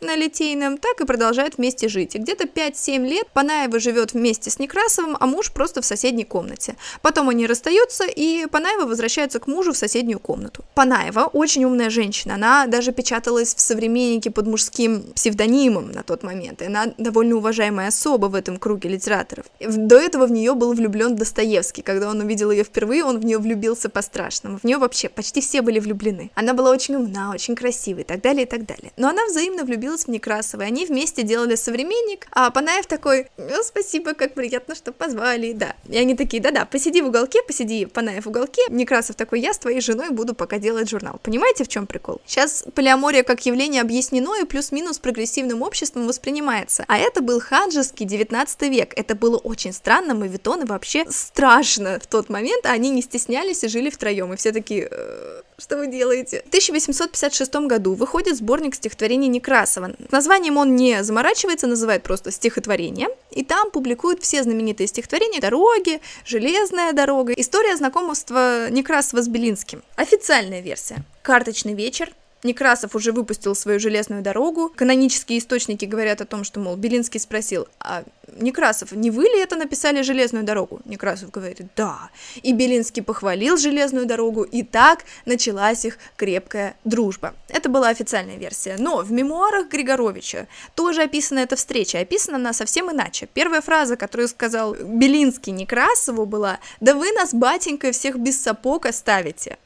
на 0.02 0.16
Литейном, 0.16 0.78
так 0.80 1.00
и 1.00 1.06
продолжают 1.06 1.58
вместе 1.58 1.88
жить. 1.88 2.16
И 2.16 2.18
где-то 2.18 2.46
5-7 2.46 3.08
лет 3.08 3.28
Панаева 3.34 3.80
живет 3.80 4.14
вместе 4.14 4.50
с 4.50 4.58
Некрасовым, 4.58 5.16
а 5.20 5.28
муж 5.28 5.52
просто 5.52 5.84
в 5.84 5.86
соседней 5.86 6.24
комнате. 6.24 6.76
Потом 7.04 7.30
они 7.30 7.46
расстаются, 7.46 8.06
и 8.06 8.48
Панаева 8.48 8.88
возвращается 8.88 9.40
к 9.40 9.46
мужу 9.46 9.74
в 9.74 9.78
соседнюю 9.78 10.20
комнату. 10.20 10.66
Панаева 10.74 11.26
очень 11.26 11.66
умная 11.66 11.92
женщина, 11.92 12.34
она 12.34 12.66
даже 12.66 12.92
печаталась 12.92 13.54
в 13.54 13.62
«Современнике» 13.62 14.32
под 14.32 14.48
мужским 14.48 15.04
псевдонимом 15.14 15.92
на 15.92 16.02
тот 16.02 16.24
момент, 16.24 16.64
и 16.64 16.66
она 16.66 16.88
довольно 16.98 17.36
уважаемая 17.36 17.90
особа 17.90 18.26
в 18.26 18.34
этом 18.34 18.58
круге 18.58 18.90
литераторов. 18.90 19.46
До 19.60 19.98
этого 19.98 20.26
в 20.26 20.32
нее 20.32 20.56
был 20.56 20.74
влюблен 20.74 21.16
Достоевский, 21.16 21.84
когда 21.84 22.10
он 22.10 22.22
увидел 22.22 22.50
ее 22.50 22.64
впервые, 22.64 23.06
он 23.06 23.20
в 23.20 23.26
нее 23.26 23.38
влюбился 23.38 23.88
по-страшному. 23.88 24.58
В 24.58 24.64
нее 24.64 24.78
вообще 24.78 25.10
почти 25.10 25.42
все 25.42 25.62
были 25.62 25.80
влюблены. 25.80 26.32
Она 26.34 26.56
была 26.56 26.72
очень 26.72 26.96
умна, 26.96 27.32
очень 27.32 27.56
красивой 27.56 28.02
и 28.02 28.06
так 28.06 28.22
далее, 28.22 28.44
и 28.44 28.50
так 28.50 28.66
далее. 28.66 28.92
Но 28.98 29.08
она 29.08 29.26
взаимно 29.28 29.64
влюбилась 29.64 29.91
влюбилась 29.92 30.06
в 30.06 30.08
Некрасова, 30.08 30.64
они 30.64 30.86
вместе 30.86 31.24
делали 31.24 31.56
«Современник», 31.56 32.28
а 32.32 32.50
Панаев 32.50 32.86
такой, 32.86 33.28
ну, 33.38 33.64
спасибо, 33.64 34.14
как 34.14 34.34
приятно, 34.34 34.76
что 34.76 34.92
позвали, 34.92 35.54
да. 35.54 35.76
И 35.90 35.98
они 35.98 36.16
такие, 36.16 36.42
да-да, 36.42 36.66
посиди 36.66 37.02
в 37.02 37.08
уголке, 37.08 37.40
посиди, 37.48 37.86
Панаев 37.86 38.26
в 38.26 38.30
уголке, 38.30 38.62
Некрасов 38.70 39.16
такой, 39.16 39.42
я 39.42 39.54
с 39.54 39.58
твоей 39.58 39.82
женой 39.82 40.10
буду 40.12 40.34
пока 40.34 40.58
делать 40.58 40.90
журнал. 40.90 41.20
Понимаете, 41.24 41.64
в 41.64 41.68
чем 41.68 41.88
прикол? 41.88 42.22
Сейчас 42.26 42.64
полиамория 42.74 43.24
как 43.24 43.46
явление 43.46 43.82
объяснено 43.82 44.36
и 44.42 44.46
плюс-минус 44.46 45.00
прогрессивным 45.00 45.62
обществом 45.62 46.08
воспринимается. 46.08 46.86
А 46.88 46.98
это 46.98 47.22
был 47.22 47.40
хаджиский 47.40 48.06
19 48.06 48.62
век. 48.64 48.94
Это 48.96 49.16
было 49.16 49.38
очень 49.38 49.74
странно, 49.74 50.14
мавитоны 50.14 50.66
вообще 50.66 51.06
страшно 51.10 52.00
в 52.00 52.08
тот 52.08 52.30
момент, 52.30 52.66
а 52.66 52.72
они 52.72 52.90
не 52.90 53.02
стеснялись 53.02 53.64
и 53.64 53.68
жили 53.68 53.90
втроем. 53.90 54.34
И 54.34 54.36
все 54.36 54.52
такие, 54.52 54.88
«Э, 54.90 55.42
что 55.62 55.78
вы 55.78 55.88
делаете? 55.88 56.42
В 56.46 56.48
1856 56.48 57.54
году 57.68 57.94
выходит 57.94 58.38
сборник 58.38 58.76
стихотворений 58.76 59.28
Некрасова. 59.28 59.92
Названием 60.10 60.58
он 60.58 60.76
не 60.76 61.04
заморачивается, 61.04 61.68
называет 61.68 62.04
просто 62.04 62.32
стихотворение. 62.32 63.10
И 63.32 63.44
там 63.44 63.72
публикуют 63.72 64.24
все 64.24 64.44
знаменитые 64.44 64.88
стихотворения 64.88 65.40
«Дороги», 65.40 66.02
«Железная 66.26 66.94
дорога», 66.94 67.34
«История 67.34 67.78
знакомства 67.78 68.70
Некрасова 68.70 69.22
с 69.22 69.28
Белинским». 69.28 69.84
Официальная 69.96 70.62
версия. 70.62 71.06
«Карточный 71.22 71.74
вечер», 71.74 72.12
Некрасов 72.44 72.96
уже 72.96 73.12
выпустил 73.12 73.56
свою 73.56 73.80
железную 73.80 74.22
дорогу. 74.22 74.72
Канонические 74.76 75.40
источники 75.40 75.86
говорят 75.86 76.22
о 76.22 76.26
том, 76.26 76.44
что, 76.44 76.60
мол, 76.60 76.76
Белинский 76.76 77.20
спросил, 77.20 77.68
а 77.80 78.04
Некрасов, 78.40 78.92
не 78.94 79.12
вы 79.12 79.24
ли 79.26 79.40
это 79.40 79.56
написали 79.56 80.02
железную 80.02 80.44
дорогу? 80.44 80.82
Некрасов 80.86 81.32
говорит, 81.32 81.68
да. 81.76 82.10
И 82.42 82.54
Белинский 82.54 83.04
похвалил 83.04 83.58
железную 83.58 84.06
дорогу, 84.06 84.44
и 84.44 84.64
так 84.64 85.04
началась 85.26 85.86
их 85.86 85.98
крепкая 86.16 86.76
дружба. 86.84 87.36
Это 87.50 87.70
была 87.70 87.90
официальная 87.90 88.38
версия. 88.38 88.78
Но 88.80 88.98
в 88.98 89.12
мемуарах 89.12 89.68
Григоровича 89.68 90.48
тоже 90.76 91.04
описана 91.04 91.40
эта 91.40 91.56
встреча. 91.56 92.00
Описана 92.00 92.38
она 92.38 92.54
совсем 92.54 92.92
иначе. 92.92 93.28
Первая 93.34 93.62
фраза, 93.62 93.98
которую 93.98 94.28
сказал 94.28 94.74
Белинский 94.74 95.52
Некрасову, 95.52 96.26
была 96.26 96.60
«Да 96.80 96.96
вы 96.96 97.12
нас, 97.12 97.34
батенька, 97.34 97.92
всех 97.92 98.18
без 98.18 98.42
сапог 98.42 98.86
оставите». 98.86 99.58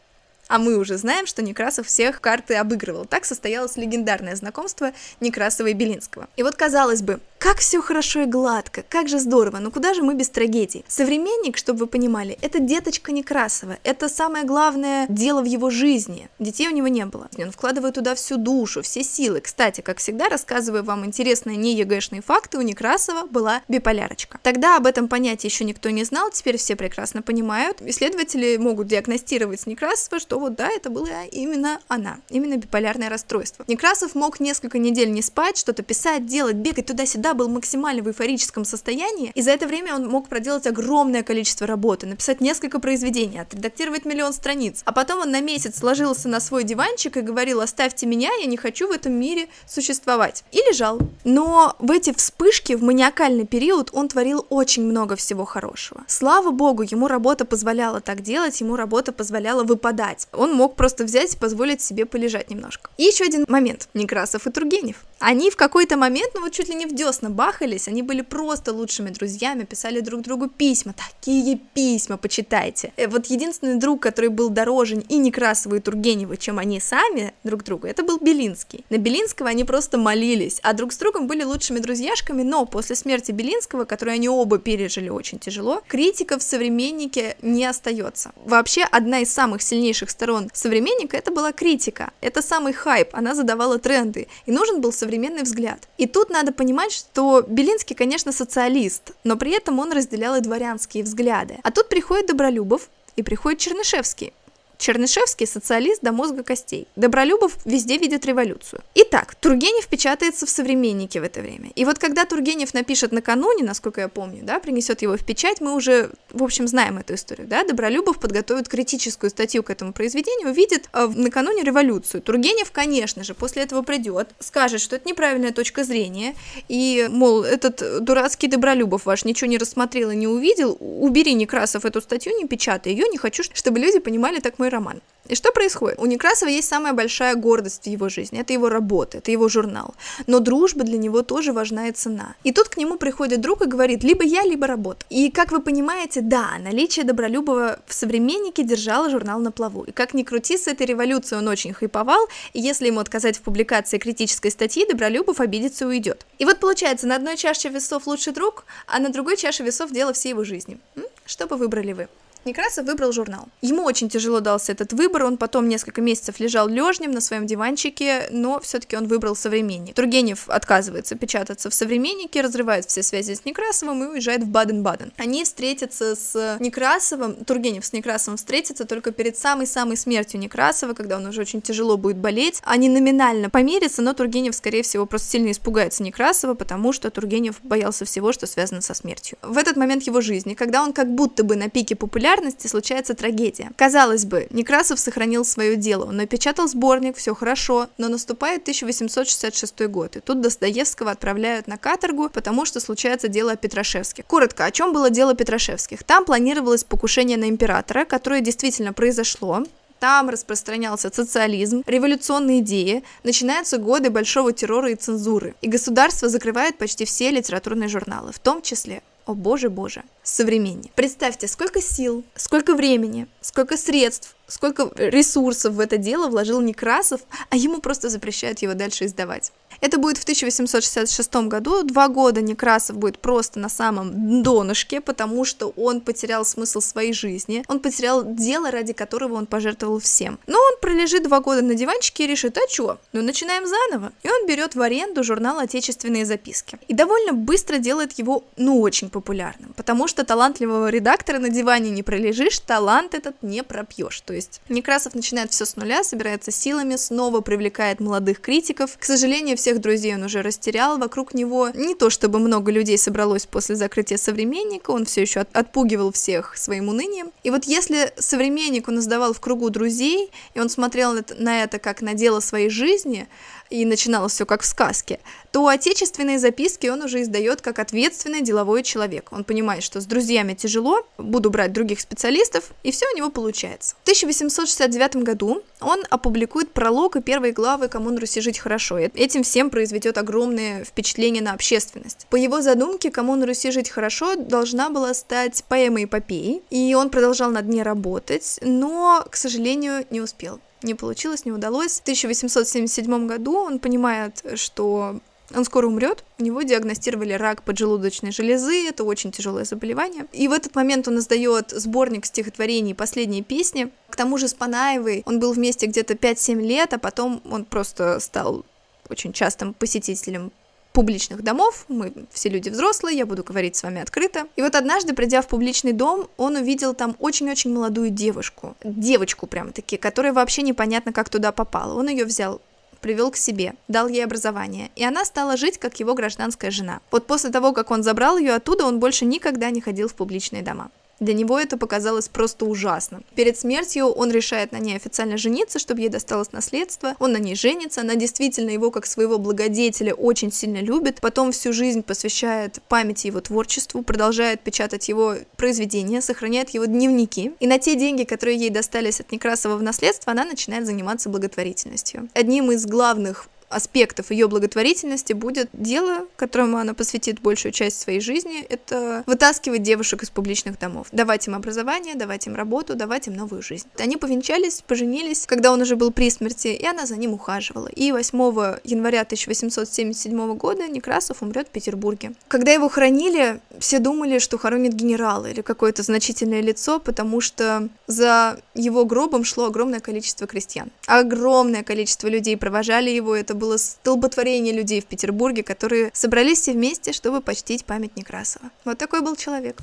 А 0.48 0.60
мы 0.60 0.78
уже 0.78 0.98
знаем, 0.98 1.26
что 1.26 1.42
Некрасов 1.42 1.88
всех 1.88 2.22
карты 2.22 2.56
обыгрывал. 2.56 3.06
Так 3.06 3.26
состоялось 3.26 3.78
легендарное 3.78 4.36
знакомство 4.36 4.92
Некрасова 5.20 5.68
и 5.68 5.74
Белинского. 5.74 6.28
И 6.36 6.44
вот 6.44 6.56
казалось 6.56 7.02
бы, 7.02 7.20
как 7.46 7.60
все 7.60 7.80
хорошо 7.80 8.22
и 8.22 8.26
гладко, 8.26 8.84
как 8.90 9.08
же 9.08 9.20
здорово, 9.20 9.60
но 9.60 9.70
куда 9.70 9.94
же 9.94 10.02
мы 10.02 10.16
без 10.16 10.30
трагедий? 10.30 10.84
Современник, 10.88 11.58
чтобы 11.58 11.82
вы 11.82 11.86
понимали, 11.86 12.40
это 12.42 12.58
деточка 12.58 13.12
Некрасова, 13.12 13.78
это 13.84 14.10
самое 14.10 14.46
главное 14.46 15.06
дело 15.10 15.44
в 15.44 15.46
его 15.46 15.70
жизни. 15.70 16.28
Детей 16.40 16.68
у 16.68 16.72
него 16.72 16.88
не 16.88 17.06
было. 17.06 17.30
Он 17.38 17.52
вкладывает 17.52 17.94
туда 17.94 18.16
всю 18.16 18.38
душу, 18.38 18.82
все 18.82 19.04
силы. 19.04 19.42
Кстати, 19.42 19.82
как 19.82 20.00
всегда, 20.00 20.28
рассказываю 20.28 20.84
вам 20.84 21.06
интересные 21.06 21.56
не 21.56 21.76
ЕГЭшные 21.76 22.24
факты, 22.24 22.58
у 22.58 22.62
Некрасова 22.62 23.28
была 23.28 23.62
биполярочка. 23.68 24.40
Тогда 24.42 24.78
об 24.78 24.88
этом 24.88 25.08
понятии 25.08 25.46
еще 25.46 25.66
никто 25.66 25.92
не 25.92 26.04
знал, 26.04 26.32
теперь 26.32 26.58
все 26.58 26.76
прекрасно 26.76 27.22
понимают. 27.22 27.80
Исследователи 27.80 28.58
могут 28.58 28.88
диагностировать 28.88 29.68
Некрасова, 29.68 30.20
что 30.20 30.40
вот 30.40 30.56
да, 30.56 30.68
это 30.72 30.90
была 30.90 31.26
именно 31.26 31.80
она, 31.90 32.18
именно 32.32 32.58
биполярное 32.58 33.08
расстройство. 33.10 33.66
Некрасов 33.68 34.16
мог 34.16 34.40
несколько 34.40 34.80
недель 34.80 35.12
не 35.12 35.22
спать, 35.22 35.60
что-то 35.60 35.84
писать, 35.84 36.26
делать, 36.26 36.56
бегать 36.56 36.88
туда-сюда, 36.88 37.35
был 37.36 37.50
максимально 37.50 38.02
в 38.02 38.08
эйфорическом 38.08 38.66
состоянии, 38.66 39.32
и 39.36 39.42
за 39.42 39.52
это 39.52 39.68
время 39.68 39.96
он 39.96 40.08
мог 40.08 40.28
проделать 40.28 40.68
огромное 40.68 41.24
количество 41.24 41.68
работы, 41.68 42.08
написать 42.08 42.42
несколько 42.42 42.80
произведений, 42.80 43.40
отредактировать 43.40 44.06
миллион 44.06 44.34
страниц. 44.34 44.82
А 44.86 44.92
потом 44.92 45.22
он 45.22 45.32
на 45.32 45.42
месяц 45.42 45.82
ложился 45.84 46.30
на 46.30 46.40
свой 46.40 46.64
диванчик 46.64 47.18
и 47.18 47.22
говорил, 47.22 47.62
оставьте 47.62 48.06
меня, 48.06 48.30
я 48.40 48.46
не 48.46 48.58
хочу 48.58 48.88
в 48.88 48.92
этом 48.92 49.14
мире 49.14 49.48
существовать. 49.68 50.44
И 50.52 50.58
лежал. 50.58 51.00
Но 51.24 51.76
в 51.80 51.92
эти 51.92 52.14
вспышки, 52.14 52.74
в 52.74 52.84
маниакальный 52.84 53.46
период, 53.46 53.90
он 53.94 54.08
творил 54.08 54.46
очень 54.50 54.84
много 54.84 55.16
всего 55.16 55.46
хорошего. 55.46 56.04
Слава 56.08 56.52
богу, 56.52 56.84
ему 56.84 57.08
работа 57.08 57.46
позволяла 57.46 58.02
так 58.02 58.22
делать, 58.22 58.60
ему 58.62 58.76
работа 58.76 59.12
позволяла 59.12 59.64
выпадать. 59.64 60.28
Он 60.34 60.54
мог 60.54 60.76
просто 60.76 61.04
взять 61.04 61.36
и 61.36 61.38
позволить 61.38 61.82
себе 61.82 62.06
полежать 62.06 62.50
немножко. 62.50 62.90
И 62.98 63.04
еще 63.04 63.26
один 63.26 63.46
момент. 63.48 63.90
Некрасов 63.94 64.48
и 64.48 64.52
Тургенев. 64.52 64.98
Они 65.28 65.50
в 65.50 65.56
какой-то 65.56 65.98
момент, 65.98 66.34
ну 66.36 66.42
вот 66.42 66.52
чуть 66.52 66.70
ли 66.70 66.76
не 66.76 66.86
в 66.86 66.94
десна 66.94 67.32
бахались, 67.32 67.88
они 67.88 68.04
были 68.04 68.22
просто 68.22 68.72
лучшими 68.72 69.10
друзьями, 69.10 69.64
писали 69.64 70.00
друг 70.00 70.22
другу 70.22 70.48
письма, 70.50 70.94
такие 70.94 71.60
письма, 71.74 72.18
почитайте. 72.18 72.94
Э, 72.96 73.08
вот 73.08 73.26
единственный 73.26 73.80
друг, 73.80 74.04
который 74.04 74.30
был 74.30 74.50
дороже 74.52 75.04
и 75.10 75.18
Некрасова, 75.18 75.74
и 75.74 75.80
Тургенева, 75.80 76.38
чем 76.38 76.60
они 76.60 76.80
сами 76.80 77.34
друг 77.44 77.64
другу, 77.64 77.88
это 77.88 78.04
был 78.04 78.20
Белинский. 78.20 78.86
На 78.92 79.00
Белинского 79.00 79.50
они 79.50 79.64
просто 79.64 79.98
молились, 79.98 80.60
а 80.62 80.74
друг 80.74 80.94
с 80.94 80.98
другом 80.98 81.26
были 81.26 81.44
лучшими 81.44 81.80
друзьяшками, 81.80 82.44
но 82.44 82.68
после 82.68 82.96
смерти 82.96 83.32
Белинского, 83.32 83.86
которую 83.86 84.14
они 84.14 84.30
оба 84.30 84.60
пережили 84.60 85.10
очень 85.10 85.40
тяжело, 85.40 85.82
критика 85.88 86.38
в 86.38 86.44
современнике 86.44 87.36
не 87.42 87.66
остается. 87.66 88.32
Вообще, 88.46 88.84
одна 88.84 89.22
из 89.22 89.34
самых 89.34 89.64
сильнейших 89.64 90.12
сторон 90.12 90.52
современника 90.54 91.18
это 91.18 91.32
была 91.32 91.52
критика, 91.52 92.12
это 92.22 92.44
самый 92.44 92.74
хайп, 92.74 93.10
она 93.14 93.34
задавала 93.34 93.80
тренды, 93.80 94.28
и 94.46 94.52
нужен 94.52 94.82
был 94.82 94.94
современный 95.16 95.44
взгляд. 95.44 95.88
И 95.98 96.08
тут 96.08 96.30
надо 96.30 96.52
понимать, 96.52 96.92
что 96.92 97.42
Белинский, 97.48 97.96
конечно, 97.96 98.34
социалист, 98.34 99.14
но 99.24 99.38
при 99.38 99.52
этом 99.52 99.80
он 99.80 99.94
разделял 99.94 100.36
и 100.36 100.42
дворянские 100.42 101.04
взгляды. 101.04 101.58
А 101.64 101.72
тут 101.72 101.88
приходит 101.88 102.28
Добролюбов 102.28 102.90
и 103.16 103.24
приходит 103.24 103.60
Чернышевский. 103.60 104.34
Чернышевский 104.78 105.48
социалист 105.48 106.02
до 106.02 106.12
мозга 106.12 106.44
костей. 106.44 106.88
Добролюбов 106.96 107.58
везде 107.66 107.98
видит 107.98 108.26
революцию. 108.26 108.82
Итак, 108.96 109.36
Тургенев 109.36 109.88
печатается 109.88 110.46
в 110.46 110.50
«Современнике» 110.50 111.22
в 111.22 111.24
это 111.24 111.42
время. 111.42 111.72
И 111.76 111.86
вот 111.86 112.00
когда 112.00 112.26
Тургенев 112.26 112.74
напишет 112.74 113.12
накануне, 113.12 113.64
насколько 113.64 114.02
я 114.02 114.08
помню, 114.08 114.44
да, 114.44 114.60
принесет 114.60 115.02
его 115.02 115.18
в 115.18 115.26
печать, 115.26 115.62
мы 115.62 115.74
уже, 115.76 116.12
в 116.32 116.44
общем, 116.44 116.68
знаем 116.68 116.98
эту 116.98 117.16
историю, 117.16 117.48
да, 117.48 117.64
Добролюбов 117.64 118.20
подготовит 118.20 118.68
критическую 118.68 119.30
статью 119.30 119.64
к 119.64 119.70
этому 119.70 119.94
произведению, 119.94 120.50
увидит 120.50 120.90
э, 120.94 121.08
накануне 121.08 121.64
революцию. 121.64 122.22
Тургенев, 122.22 122.72
конечно 122.72 123.24
же, 123.24 123.34
после 123.34 123.64
этого 123.64 123.82
придет, 123.82 124.30
скажет, 124.40 124.82
что 124.82 124.96
это 124.96 125.08
неправильная 125.08 125.52
точка 125.52 125.84
зрения, 125.84 126.36
и, 126.68 127.08
мол, 127.10 127.44
этот 127.44 128.04
дурацкий 128.04 128.48
Добролюбов 128.48 129.06
ваш 129.06 129.26
ничего 129.26 129.50
не 129.50 129.58
рассмотрел 129.58 130.12
и 130.12 130.16
не 130.16 130.28
увидел, 130.28 130.78
убери 130.80 131.34
Некрасов 131.34 131.86
эту 131.86 132.02
статью, 132.02 132.38
не 132.38 132.48
печатай 132.48 132.94
ее, 132.94 133.08
не 133.10 133.18
хочу, 133.18 133.44
чтобы 133.44 133.80
люди 133.80 134.00
понимали 134.00 134.40
так 134.40 134.60
мою 134.60 134.65
мой 134.66 134.70
роман. 134.70 135.02
И 135.28 135.36
что 135.36 135.52
происходит? 135.52 135.98
У 136.00 136.06
Некрасова 136.06 136.50
есть 136.50 136.68
самая 136.68 136.94
большая 136.94 137.36
гордость 137.36 137.86
в 137.86 137.88
его 137.88 138.10
жизни. 138.10 138.40
Это 138.40 138.54
его 138.54 138.70
работа, 138.70 139.18
это 139.18 139.32
его 139.32 139.50
журнал. 139.50 139.96
Но 140.28 140.40
дружба 140.40 140.84
для 140.84 141.00
него 141.00 141.24
тоже 141.24 141.52
важна 141.52 141.88
и 141.88 141.92
цена. 141.92 142.36
И 142.44 142.52
тут 142.52 142.70
к 142.70 142.78
нему 142.78 142.98
приходит 142.98 143.42
друг 143.42 143.64
и 143.64 143.66
говорит, 143.66 144.04
либо 144.04 144.24
я, 144.24 144.44
либо 144.44 144.68
работа. 144.68 145.04
И 145.10 145.32
как 145.32 145.52
вы 145.52 145.62
понимаете, 145.62 146.22
да, 146.22 146.52
наличие 146.60 147.06
Добролюбова 147.06 147.80
в 147.88 147.94
«Современнике» 147.94 148.64
держало 148.64 149.10
журнал 149.10 149.40
на 149.40 149.52
плаву. 149.52 149.84
И 149.86 149.92
как 149.92 150.14
ни 150.14 150.22
крути, 150.22 150.58
с 150.58 150.68
этой 150.68 150.86
революцией 150.86 151.40
он 151.40 151.48
очень 151.48 151.74
хайповал, 151.74 152.28
и 152.54 152.62
если 152.62 152.88
ему 152.88 153.00
отказать 153.00 153.38
в 153.38 153.42
публикации 153.42 153.98
критической 153.98 154.52
статьи, 154.52 154.86
Добролюбов 154.88 155.40
обидится 155.40 155.86
и 155.86 155.88
уйдет. 155.88 156.24
И 156.38 156.46
вот 156.46 156.60
получается, 156.60 157.08
на 157.08 157.16
одной 157.16 157.36
чаше 157.36 157.70
весов 157.70 158.06
лучший 158.06 158.34
друг, 158.34 158.66
а 158.86 159.00
на 159.00 159.10
другой 159.10 159.38
чаше 159.38 159.64
весов 159.64 159.92
дело 159.92 160.14
всей 160.14 160.30
его 160.30 160.44
жизни. 160.44 160.78
Что 161.26 161.48
бы 161.48 161.58
выбрали 161.58 161.94
вы? 161.94 162.08
Некрасов 162.46 162.86
выбрал 162.86 163.12
журнал. 163.12 163.48
Ему 163.62 163.84
очень 163.84 164.08
тяжело 164.08 164.40
дался 164.40 164.72
этот 164.72 164.94
выбор, 164.94 165.24
он 165.26 165.38
потом 165.38 165.68
несколько 165.68 166.00
месяцев 166.00 166.40
лежал 166.40 166.68
лежнем 166.68 167.10
на 167.10 167.20
своем 167.20 167.48
диванчике, 167.48 168.28
но 168.30 168.60
все-таки 168.60 168.96
он 168.96 169.08
выбрал 169.08 169.36
современник. 169.36 169.96
Тургенев 169.96 170.48
отказывается 170.48 171.16
печататься 171.16 171.72
в 171.72 171.74
современнике, 171.74 172.42
разрывает 172.42 172.86
все 172.86 173.02
связи 173.02 173.34
с 173.34 173.46
Некрасовым 173.46 174.04
и 174.04 174.08
уезжает 174.08 174.44
в 174.44 174.48
Баден-Баден. 174.48 175.12
Они 175.18 175.44
встретятся 175.44 176.16
с 176.16 176.58
Некрасовым, 176.60 177.44
Тургенев 177.46 177.84
с 177.84 177.94
Некрасовым 177.94 178.38
встретится 178.38 178.86
только 178.86 179.12
перед 179.12 179.36
самой-самой 179.38 179.98
смертью 179.98 180.40
Некрасова, 180.40 180.94
когда 180.94 181.18
он 181.18 181.26
уже 181.26 181.42
очень 181.42 181.64
тяжело 181.64 181.98
будет 181.98 182.18
болеть. 182.18 182.62
Они 182.64 182.90
номинально 182.90 183.50
помирятся, 183.50 184.04
но 184.04 184.14
Тургенев, 184.14 184.54
скорее 184.54 184.84
всего, 184.84 185.08
просто 185.08 185.32
сильно 185.32 185.50
испугается 185.50 186.04
Некрасова, 186.04 186.54
потому 186.54 186.94
что 186.94 187.10
Тургенев 187.10 187.56
боялся 187.64 188.06
всего, 188.06 188.32
что 188.32 188.46
связано 188.46 188.82
со 188.82 188.94
смертью. 188.94 189.40
В 189.42 189.58
этот 189.58 189.78
момент 189.78 190.04
его 190.04 190.22
жизни, 190.22 190.54
когда 190.54 190.84
он 190.84 190.94
как 190.94 191.12
будто 191.12 191.44
бы 191.44 191.56
на 191.56 191.72
пике 191.72 191.96
популярности, 191.96 192.35
популярности 192.36 192.68
случается 192.68 193.14
трагедия. 193.14 193.72
Казалось 193.78 194.26
бы, 194.26 194.48
Некрасов 194.50 195.00
сохранил 195.00 195.46
свое 195.46 195.76
дело, 195.78 196.06
он 196.06 196.18
напечатал 196.18 196.68
сборник, 196.68 197.16
все 197.16 197.34
хорошо, 197.34 197.88
но 197.98 198.10
наступает 198.10 198.64
1866 198.64 199.88
год, 199.88 200.18
и 200.18 200.20
тут 200.20 200.42
Достоевского 200.42 201.12
отправляют 201.12 201.68
на 201.68 201.78
каторгу, 201.78 202.30
потому 202.30 202.66
что 202.66 202.80
случается 202.80 203.30
дело 203.30 203.54
о 203.54 203.56
Петрашевске. 203.56 204.24
Коротко, 204.24 204.66
о 204.66 204.72
чем 204.72 204.92
было 204.92 205.10
дело 205.10 205.34
Петрашевских? 205.34 206.04
Там 206.04 206.26
планировалось 206.26 206.84
покушение 206.84 207.38
на 207.38 207.48
императора, 207.48 208.04
которое 208.06 208.42
действительно 208.42 208.92
произошло, 208.92 209.64
там 210.00 210.30
распространялся 210.30 211.10
социализм, 211.14 211.84
революционные 211.88 212.60
идеи, 212.60 213.04
начинаются 213.24 213.78
годы 213.78 214.10
большого 214.10 214.52
террора 214.52 214.92
и 214.92 214.96
цензуры, 214.96 215.56
и 215.62 215.70
государство 215.70 216.28
закрывает 216.28 216.78
почти 216.78 217.06
все 217.06 217.32
литературные 217.32 217.88
журналы, 217.88 218.34
в 218.34 218.40
том 218.40 218.62
числе 218.62 219.02
о 219.26 219.34
боже 219.34 219.70
боже, 219.70 220.04
современник. 220.24 220.92
Представьте, 220.94 221.48
сколько 221.48 221.82
сил, 221.82 222.24
сколько 222.36 222.76
времени, 222.76 223.28
сколько 223.42 223.76
средств, 223.78 224.36
сколько 224.48 224.92
ресурсов 224.96 225.74
в 225.74 225.80
это 225.80 225.98
дело 225.98 226.28
вложил 226.28 226.62
Некрасов, 226.62 227.22
а 227.50 227.56
ему 227.56 227.82
просто 227.82 228.10
запрещают 228.10 228.60
его 228.60 228.74
дальше 228.74 229.06
издавать. 229.06 229.52
Это 229.82 229.98
будет 229.98 230.18
в 230.18 230.24
1866 230.24 231.36
году. 231.48 231.84
Два 231.84 232.08
года 232.08 232.42
Некрасов 232.42 232.98
будет 232.98 233.20
просто 233.20 233.60
на 233.60 233.70
самом 233.70 234.44
донышке, 234.44 235.02
потому 235.02 235.46
что 235.46 235.74
он 235.76 236.02
потерял 236.02 236.46
смысл 236.46 236.82
своей 236.82 237.14
жизни. 237.14 237.64
Он 237.68 237.80
потерял 237.80 238.24
дело, 238.24 238.72
ради 238.72 238.94
которого 238.94 239.36
он 239.36 239.46
пожертвовал 239.46 240.00
всем. 240.00 240.40
Но 240.48 240.58
он 240.58 240.80
пролежит 240.82 241.24
два 241.24 241.40
года 241.40 241.62
на 241.62 241.76
диванчике 241.76 242.26
и 242.26 242.28
решит, 242.28 242.58
а 242.58 242.68
чё, 242.68 242.98
ну 243.14 243.22
начинаем 243.22 243.66
заново. 243.66 244.12
И 244.24 244.30
он 244.30 244.48
берет 244.48 244.76
в 244.76 244.82
аренду 244.82 245.24
журнал 245.24 245.60
«Отечественные 245.60 246.26
записки». 246.26 246.78
И 246.88 246.94
довольно 246.94 247.34
быстро 247.34 247.78
делает 247.78 248.14
его, 248.14 248.44
ну, 248.58 248.82
очень 248.82 249.10
популярным, 249.10 249.74
потому 249.76 250.08
что 250.08 250.24
талантливого 250.24 250.90
редактора 250.90 251.40
на 251.40 251.50
диване 251.50 251.90
не 251.90 252.04
пролежишь, 252.04 252.60
талант 252.60 253.14
этот 253.14 253.36
не 253.42 253.64
пропьешь. 253.64 254.22
То 254.22 254.34
есть 254.34 254.62
Некрасов 254.70 255.16
начинает 255.16 255.52
все 255.52 255.66
с 255.66 255.76
нуля, 255.76 256.04
собирается 256.04 256.52
силами, 256.52 256.96
снова 256.96 257.42
привлекает 257.42 258.00
молодых 258.00 258.42
критиков. 258.42 258.98
К 258.98 259.04
сожалению, 259.04 259.58
всех 259.66 259.82
друзей 259.82 260.14
он 260.14 260.22
уже 260.22 260.44
растерял, 260.44 261.00
вокруг 261.00 261.34
него 261.34 261.70
не 261.74 261.96
то 261.96 262.12
чтобы 262.12 262.38
много 262.38 262.72
людей 262.72 263.00
собралось 263.00 263.48
после 263.48 263.76
закрытия 263.76 264.16
современника, 264.16 264.92
он 264.92 265.06
все 265.06 265.22
еще 265.22 265.40
от, 265.40 265.50
отпугивал 265.58 266.12
всех 266.12 266.56
своим 266.56 266.88
унынием. 266.90 267.32
И 267.42 267.50
вот 267.50 267.64
если 267.64 268.14
современник 268.16 268.88
он 268.88 269.00
издавал 269.00 269.34
в 269.34 269.40
кругу 269.40 269.72
друзей, 269.72 270.30
и 270.54 270.60
он 270.60 270.70
смотрел 270.70 271.16
на 271.40 271.64
это 271.64 271.80
как 271.80 272.04
на 272.04 272.14
дело 272.14 272.42
своей 272.42 272.70
жизни, 272.70 273.28
и 273.70 273.86
начиналось 273.86 274.34
все 274.34 274.46
как 274.46 274.62
в 274.62 274.66
сказке, 274.66 275.20
то 275.52 275.68
отечественные 275.68 276.40
записки 276.40 276.88
он 276.88 277.02
уже 277.02 277.22
издает 277.22 277.62
как 277.62 277.80
ответственный 277.80 278.42
деловой 278.42 278.84
человек. 278.84 279.32
Он 279.32 279.44
понимает, 279.44 279.84
что 279.84 280.02
с 280.02 280.06
друзьями 280.06 280.54
тяжело, 280.54 281.08
буду 281.18 281.50
брать 281.50 281.74
других 281.74 282.02
специалистов, 282.02 282.72
и 282.84 282.92
все 282.92 283.06
у 283.14 283.18
него 283.18 283.30
получается. 283.30 283.96
В 284.00 284.04
1869 284.04 285.18
году 285.18 285.64
он 285.82 286.04
опубликует 286.10 286.72
пролог 286.72 287.16
и 287.16 287.22
первые 287.22 287.54
главы 287.54 287.88
«Кому 287.88 288.10
на 288.10 288.20
Руси 288.20 288.42
жить 288.42 288.60
хорошо». 288.60 289.00
И 289.00 289.10
этим 289.16 289.44
всем 289.44 289.70
произведет 289.70 290.18
огромное 290.18 290.84
впечатление 290.84 291.42
на 291.42 291.54
общественность. 291.54 292.28
По 292.30 292.36
его 292.36 292.62
задумке, 292.62 293.12
«Кому 293.12 293.36
на 293.36 293.46
Руси 293.46 293.72
жить 293.72 293.90
хорошо» 293.90 294.36
должна 294.36 294.90
была 294.90 295.14
стать 295.14 295.64
поэмой-эпопеей, 295.70 296.64
и 296.70 296.94
он 296.96 297.10
продолжал 297.10 297.52
над 297.52 297.68
ней 297.68 297.84
работать, 297.84 298.60
но, 298.62 299.26
к 299.30 299.36
сожалению, 299.36 300.06
не 300.10 300.22
успел 300.22 300.60
не 300.86 300.96
получилось, 300.96 301.46
не 301.46 301.52
удалось. 301.52 302.00
В 302.00 302.02
1877 302.02 303.28
году 303.28 303.58
он 303.58 303.80
понимает, 303.80 304.44
что 304.56 305.20
он 305.54 305.66
скоро 305.66 305.88
умрет, 305.88 306.24
у 306.40 306.44
него 306.44 306.64
диагностировали 306.64 307.34
рак 307.34 307.64
поджелудочной 307.64 308.32
железы, 308.32 308.88
это 308.88 309.04
очень 309.04 309.32
тяжелое 309.32 309.66
заболевание. 309.66 310.26
И 310.32 310.48
в 310.48 310.52
этот 310.52 310.76
момент 310.76 311.08
он 311.08 311.20
издает 311.20 311.72
сборник 311.72 312.26
стихотворений 312.26 312.96
«Последние 312.96 313.44
песни». 313.44 313.92
К 314.10 314.16
тому 314.16 314.38
же 314.38 314.48
с 314.48 314.54
Панаевой 314.54 315.24
он 315.26 315.40
был 315.40 315.54
вместе 315.54 315.86
где-то 315.86 316.14
5-7 316.14 316.62
лет, 316.62 316.94
а 316.94 316.98
потом 316.98 317.42
он 317.50 317.66
просто 317.66 318.20
стал 318.20 318.66
очень 319.10 319.34
частым 319.34 319.74
посетителем 319.74 320.52
публичных 320.96 321.44
домов, 321.44 321.86
мы 321.90 322.14
все 322.32 322.50
люди 322.50 322.70
взрослые, 322.70 323.18
я 323.18 323.26
буду 323.26 323.44
говорить 323.44 323.76
с 323.76 323.84
вами 323.84 324.02
открыто. 324.02 324.48
И 324.56 324.62
вот 324.62 324.76
однажды, 324.76 325.14
придя 325.14 325.42
в 325.42 325.48
публичный 325.48 325.92
дом, 325.92 326.28
он 326.38 326.56
увидел 326.56 326.94
там 326.94 327.16
очень-очень 327.20 327.74
молодую 327.74 328.10
девушку, 328.10 328.76
девочку 328.84 329.46
прям 329.46 329.74
таки, 329.74 329.98
которая 329.98 330.32
вообще 330.32 330.62
непонятно 330.62 331.12
как 331.12 331.30
туда 331.30 331.52
попала. 331.52 332.00
Он 332.00 332.08
ее 332.08 332.26
взял 332.26 332.62
привел 333.02 333.30
к 333.30 333.38
себе, 333.38 333.76
дал 333.88 334.08
ей 334.08 334.24
образование, 334.24 334.90
и 334.96 335.04
она 335.04 335.26
стала 335.26 335.58
жить 335.58 335.78
как 335.78 336.00
его 336.00 336.16
гражданская 336.16 336.72
жена. 336.72 337.02
Вот 337.12 337.28
после 337.28 337.52
того, 337.52 337.72
как 337.72 337.92
он 337.92 338.02
забрал 338.02 338.40
ее 338.40 338.54
оттуда, 338.54 338.86
он 338.86 339.00
больше 339.00 339.26
никогда 339.26 339.70
не 339.70 339.80
ходил 339.80 340.08
в 340.08 340.16
публичные 340.16 340.64
дома. 340.64 340.90
Для 341.20 341.34
него 341.34 341.60
это 341.60 341.78
показалось 341.78 342.28
просто 342.28 342.66
ужасно. 342.66 343.22
Перед 343.36 343.58
смертью 343.58 344.08
он 344.08 344.32
решает 344.32 344.72
на 344.72 344.80
ней 344.80 344.96
официально 344.96 345.38
жениться, 345.38 345.80
чтобы 345.80 346.02
ей 346.02 346.10
досталось 346.10 346.52
наследство. 346.52 347.16
Он 347.20 347.32
на 347.32 347.38
ней 347.38 347.56
женится, 347.56 348.02
она 348.02 348.16
действительно 348.16 348.70
его 348.70 348.92
как 348.92 349.06
своего 349.06 349.38
благодетеля 349.38 350.14
очень 350.14 350.52
сильно 350.52 350.82
любит. 350.82 351.22
Потом 351.22 351.52
всю 351.52 351.72
жизнь 351.72 352.04
посвящает 352.04 352.82
памяти 352.90 353.28
его 353.28 353.40
творчеству, 353.40 354.02
продолжает 354.02 354.62
печатать 354.62 355.08
его 355.08 355.36
произведения, 355.56 356.22
сохраняет 356.22 356.72
его 356.72 356.86
дневники. 356.86 357.54
И 357.60 357.68
на 357.68 357.80
те 357.80 357.96
деньги, 357.96 358.24
которые 358.24 358.58
ей 358.58 358.70
достались 358.70 359.22
от 359.22 359.32
Некрасова 359.32 359.78
в 359.78 359.84
наследство, 359.84 360.32
она 360.32 360.44
начинает 360.44 360.86
заниматься 360.86 361.30
благотворительностью. 361.30 362.30
Одним 362.34 362.72
из 362.72 362.86
главных 362.86 363.48
аспектов 363.70 364.32
ее 364.32 364.48
благотворительности 364.48 365.34
будет 365.34 365.70
дело, 365.74 366.28
которому 366.36 366.78
она 366.78 366.94
посвятит 366.94 367.42
большую 367.42 367.72
часть 367.72 368.00
своей 368.00 368.20
жизни, 368.20 368.62
это 368.62 369.24
вытаскивать 369.26 369.84
девушек 369.84 370.24
из 370.24 370.30
публичных 370.30 370.80
домов, 370.80 371.08
давать 371.12 371.48
им 371.48 371.56
образование, 371.56 372.16
давать 372.16 372.48
им 372.48 372.56
работу, 372.56 372.96
давать 372.96 373.28
им 373.28 373.36
новую 373.36 373.62
жизнь. 373.62 373.88
Они 373.98 374.18
повенчались, 374.18 374.82
поженились, 374.82 375.46
когда 375.46 375.72
он 375.72 375.82
уже 375.82 375.96
был 375.96 376.12
при 376.12 376.30
смерти, 376.30 376.68
и 376.68 376.86
она 376.86 377.06
за 377.06 377.18
ним 377.18 377.34
ухаживала. 377.34 377.88
И 377.88 378.12
8 378.12 378.38
января 378.84 379.22
1877 379.22 380.56
года 380.56 380.88
Некрасов 380.88 381.42
умрет 381.42 381.68
в 381.68 381.72
Петербурге. 381.72 382.34
Когда 382.48 382.72
его 382.72 382.90
хоронили, 382.90 383.60
все 383.80 384.00
думали, 384.00 384.40
что 384.40 384.58
хоронит 384.58 384.94
генерала 384.94 385.48
или 385.48 385.62
какое-то 385.62 386.04
значительное 386.04 386.62
лицо, 386.62 387.00
потому 387.00 387.42
что 387.42 387.90
за 388.08 388.60
его 388.74 389.06
гробом 389.06 389.44
шло 389.44 389.66
огромное 389.66 390.00
количество 390.00 390.48
крестьян. 390.48 390.92
Огромное 391.08 391.84
количество 391.84 392.28
людей 392.28 392.58
провожали 392.58 393.10
его, 393.10 393.36
это 393.36 393.54
было 393.56 393.65
столботворение 393.78 394.74
людей 394.74 395.02
в 395.02 395.06
Петербурге, 395.06 395.64
которые 395.64 396.12
собрались 396.14 396.62
все 396.62 396.74
вместе, 396.74 397.12
чтобы 397.12 397.42
почтить 397.42 397.86
память 397.86 398.16
Некрасова. 398.16 398.70
Вот 398.86 398.98
такой 398.98 399.22
был 399.22 399.36
человек. 399.36 399.78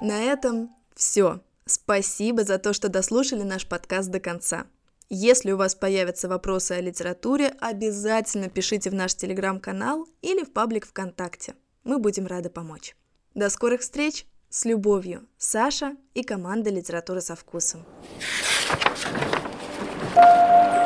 На 0.00 0.20
этом 0.20 0.74
все. 0.94 1.40
Спасибо 1.64 2.44
за 2.44 2.58
то, 2.58 2.72
что 2.72 2.88
дослушали 2.88 3.42
наш 3.42 3.66
подкаст 3.66 4.10
до 4.10 4.20
конца. 4.20 4.66
Если 5.08 5.52
у 5.52 5.56
вас 5.56 5.74
появятся 5.74 6.28
вопросы 6.28 6.72
о 6.72 6.80
литературе, 6.80 7.54
обязательно 7.60 8.48
пишите 8.48 8.90
в 8.90 8.94
наш 8.94 9.14
телеграм-канал 9.14 10.08
или 10.22 10.42
в 10.42 10.52
паблик 10.52 10.86
ВКонтакте. 10.86 11.54
Мы 11.84 11.98
будем 11.98 12.26
рады 12.26 12.48
помочь. 12.48 12.96
До 13.34 13.48
скорых 13.50 13.82
встреч! 13.82 14.26
С 14.54 14.66
любовью, 14.66 15.26
Саша 15.38 15.96
и 16.12 16.22
команда 16.22 16.68
«Литература 16.68 17.20
со 17.20 17.34
вкусом». 17.34 17.86
thank 20.14 20.76
you 20.76 20.81